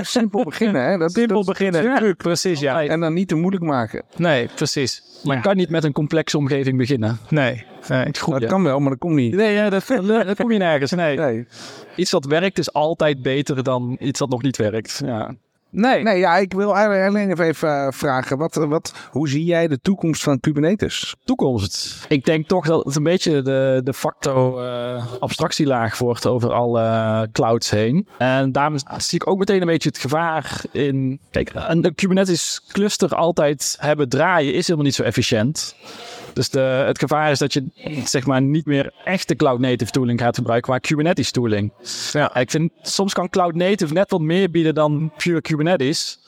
Simpel 0.00 0.44
beginnen, 0.50 0.82
hè? 0.90 0.98
Dat, 0.98 1.12
Simpel 1.12 1.36
dat- 1.36 1.46
beginnen, 1.46 1.82
Ja. 1.82 2.14
precies, 2.16 2.60
ja. 2.60 2.84
En 2.84 3.00
dan 3.00 3.12
niet 3.12 3.28
te 3.28 3.34
moeilijk 3.34 3.64
maken. 3.64 4.02
Nee, 4.16 4.48
precies. 4.54 5.02
Maar 5.24 5.36
je 5.36 5.42
kan 5.42 5.56
niet 5.56 5.70
met 5.70 5.84
een 5.84 5.92
complexe 5.92 6.36
omgeving 6.38 6.76
beginnen. 6.78 7.18
Nee, 7.28 7.64
nee. 7.88 8.14
Goed, 8.18 8.40
Dat 8.40 8.50
kan 8.50 8.62
wel, 8.62 8.80
maar 8.80 8.90
dat 8.90 8.98
komt 8.98 9.14
niet. 9.14 9.34
Nee, 9.34 9.54
ja, 9.54 9.70
dat, 9.70 9.86
dat 10.06 10.36
kom 10.36 10.52
je 10.52 10.58
nergens. 10.58 10.90
Nee. 10.90 11.16
Nee. 11.16 11.46
Iets 11.96 12.10
dat 12.10 12.24
werkt 12.24 12.58
is 12.58 12.72
altijd 12.72 13.22
beter 13.22 13.62
dan 13.62 13.96
iets 14.00 14.18
dat 14.18 14.28
nog 14.28 14.42
niet 14.42 14.56
werkt. 14.56 15.02
Ja. 15.04 15.34
Nee. 15.72 16.02
nee, 16.02 16.18
ja, 16.18 16.36
ik 16.36 16.52
wil 16.52 16.76
alleen 16.76 17.40
even, 17.40 17.68
eh, 17.68 17.92
vragen. 17.92 18.38
Wat, 18.38 18.54
wat, 18.54 18.94
hoe 19.10 19.28
zie 19.28 19.44
jij 19.44 19.68
de 19.68 19.80
toekomst 19.80 20.22
van 20.22 20.40
Kubernetes? 20.40 21.14
Toekomst. 21.24 22.04
Ik 22.08 22.24
denk 22.24 22.48
toch 22.48 22.66
dat 22.66 22.84
het 22.84 22.96
een 22.96 23.02
beetje 23.02 23.42
de, 23.42 23.80
de 23.84 23.94
facto 23.94 24.60
eh, 24.60 25.04
abstractielaag 25.20 25.98
wordt 25.98 26.26
over 26.26 26.52
alle 26.52 27.28
clouds 27.32 27.70
heen. 27.70 28.08
En 28.18 28.52
daarom 28.52 28.76
zie 28.96 29.20
ik 29.20 29.26
ook 29.26 29.38
meteen 29.38 29.60
een 29.60 29.66
beetje 29.66 29.88
het 29.88 29.98
gevaar 29.98 30.64
in... 30.72 31.20
Kijk, 31.30 31.52
een 31.54 31.94
Kubernetes 31.94 32.62
cluster 32.68 33.14
altijd 33.14 33.76
hebben 33.80 34.08
draaien 34.08 34.54
is 34.54 34.66
helemaal 34.66 34.86
niet 34.86 34.94
zo 34.94 35.02
efficiënt. 35.02 35.76
Dus 36.32 36.50
de, 36.50 36.60
het 36.60 36.98
gevaar 36.98 37.30
is 37.30 37.38
dat 37.38 37.52
je 37.52 37.64
zeg 38.04 38.26
maar 38.26 38.42
niet 38.42 38.66
meer 38.66 38.92
echte 39.04 39.36
cloud 39.36 39.58
native 39.58 39.90
tooling 39.90 40.20
gaat 40.20 40.36
gebruiken, 40.36 40.70
maar 40.70 40.80
Kubernetes 40.80 41.30
tooling. 41.30 41.72
Ja, 42.12 42.36
ik 42.36 42.50
vind 42.50 42.72
soms 42.82 43.12
kan 43.12 43.28
cloud 43.28 43.54
native 43.54 43.92
net 43.92 44.10
wat 44.10 44.20
meer 44.20 44.50
bieden 44.50 44.74
dan 44.74 45.12
pure 45.16 45.40
Kubernetes. 45.40 46.18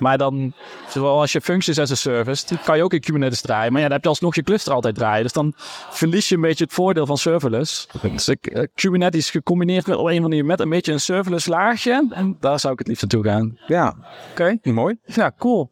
Maar 0.00 0.18
dan, 0.18 0.52
zoals 0.88 1.32
je 1.32 1.40
functions 1.40 1.78
as 1.78 1.90
a 1.90 1.94
service, 1.94 2.46
die 2.46 2.58
kan 2.64 2.76
je 2.76 2.82
ook 2.82 2.92
in 2.92 3.00
Kubernetes 3.00 3.40
draaien. 3.40 3.72
Maar 3.72 3.80
ja, 3.80 3.86
dan 3.86 3.94
heb 3.96 4.02
je 4.02 4.08
alsnog 4.10 4.34
je 4.34 4.42
cluster 4.42 4.72
altijd 4.72 4.94
draaien. 4.94 5.22
Dus 5.22 5.32
dan 5.32 5.52
verlies 5.90 6.28
je 6.28 6.34
een 6.34 6.40
beetje 6.40 6.64
het 6.64 6.72
voordeel 6.72 7.06
van 7.06 7.18
serverless. 7.18 7.88
Dus 8.12 8.28
ik, 8.28 8.46
eh, 8.46 8.62
Kubernetes 8.74 9.30
gecombineerd 9.30 9.86
met 9.86 9.96
op 9.96 10.00
een 10.02 10.06
andere 10.10 10.28
manier 10.28 10.44
met 10.44 10.60
een 10.60 10.68
beetje 10.68 10.92
een 10.92 11.00
serverless 11.00 11.46
laagje. 11.46 12.06
En 12.10 12.36
daar 12.40 12.60
zou 12.60 12.72
ik 12.72 12.78
het 12.78 12.88
liefst 12.88 13.02
naartoe 13.02 13.24
gaan. 13.32 13.58
Ja, 13.66 13.94
Oké. 14.30 14.56
mooi. 14.62 14.98
Ja, 15.04 15.32
cool. 15.38 15.70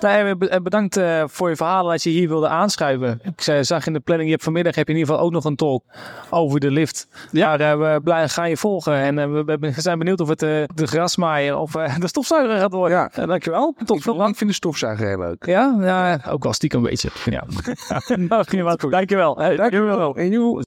Nou, 0.00 0.26
ja, 0.26 0.36
be- 0.36 0.60
bedankt 0.62 0.96
eh, 0.96 1.22
voor 1.26 1.48
je 1.48 1.56
verhaal 1.56 1.86
dat 1.88 2.02
je 2.02 2.10
hier 2.10 2.28
wilde 2.28 2.48
aanschuiven. 2.48 3.20
Ik 3.22 3.40
zei- 3.40 3.64
zag 3.64 3.86
in 3.86 3.92
de 3.92 4.00
planning, 4.00 4.28
je 4.28 4.34
hebt 4.34 4.44
vanmiddag 4.44 4.74
heb 4.74 4.86
je 4.86 4.92
in 4.92 4.98
ieder 4.98 5.12
geval 5.14 5.26
ook 5.28 5.32
nog 5.34 5.44
een 5.44 5.56
talk 5.56 5.84
over 6.30 6.60
de 6.60 6.70
lift. 6.70 7.08
Ja. 7.32 7.58
Eh, 7.58 7.78
we 7.78 8.00
blij, 8.04 8.28
gaan 8.28 8.48
je 8.48 8.56
volgen 8.56 8.94
en 8.94 9.18
eh, 9.18 9.30
we, 9.30 9.56
we 9.60 9.72
zijn 9.76 9.98
benieuwd 9.98 10.20
of 10.20 10.28
het 10.28 10.42
eh, 10.42 10.48
de 10.74 10.86
grasmaaier 10.86 11.56
of 11.58 11.74
eh, 11.74 11.96
de 12.00 12.08
stofzuiger 12.08 12.58
gaat 12.58 12.72
worden. 12.72 12.98
Ja. 12.98 13.10
Eh, 13.12 13.24
dankjewel. 13.60 13.86
Tot 13.86 13.96
Ik 13.96 14.02
vind- 14.02 14.28
ik 14.28 14.36
vind 14.36 14.50
de 14.50 14.56
stofzuiger 14.56 15.06
heel 15.06 15.18
leuk. 15.18 15.46
Ja, 15.46 15.76
ja, 15.80 16.20
ook 16.30 16.42
wel 16.42 16.52
stiekem 16.52 16.84
een 16.84 16.90
beetje. 16.90 17.10
Ja. 17.24 17.44
nou, 18.28 18.44
ging 18.44 18.62
wat. 18.62 18.80
Dankjewel. 18.80 19.36
Hey, 19.38 19.56
dankjewel. 19.56 20.16
En 20.16 20.30
joe, 20.30 20.62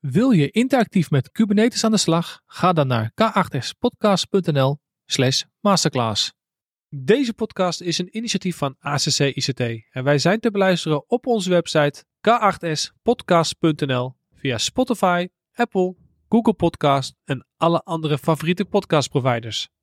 Wil 0.00 0.30
je 0.30 0.50
interactief 0.50 1.10
met 1.10 1.30
Kubernetes 1.30 1.84
aan 1.84 1.90
de 1.90 1.96
slag? 1.96 2.40
Ga 2.46 2.72
dan 2.72 2.86
naar 2.86 3.12
k8spodcast.nl 3.22 4.78
slash 5.06 5.42
masterclass. 5.60 6.32
Deze 6.88 7.34
podcast 7.34 7.80
is 7.80 7.98
een 7.98 8.16
initiatief 8.16 8.56
van 8.56 8.76
ACC 8.78 9.18
ICT 9.18 9.60
en 9.90 10.04
wij 10.04 10.18
zijn 10.18 10.40
te 10.40 10.50
beluisteren 10.50 11.08
op 11.10 11.26
onze 11.26 11.50
website 11.50 12.04
k8spodcast.nl 12.28 14.14
via 14.34 14.58
Spotify, 14.58 15.28
Apple, 15.52 15.94
Google 16.28 16.54
Podcast 16.54 17.14
en 17.24 17.46
alle 17.56 17.80
andere 17.84 18.18
favoriete 18.18 18.64
podcastproviders. 18.64 19.73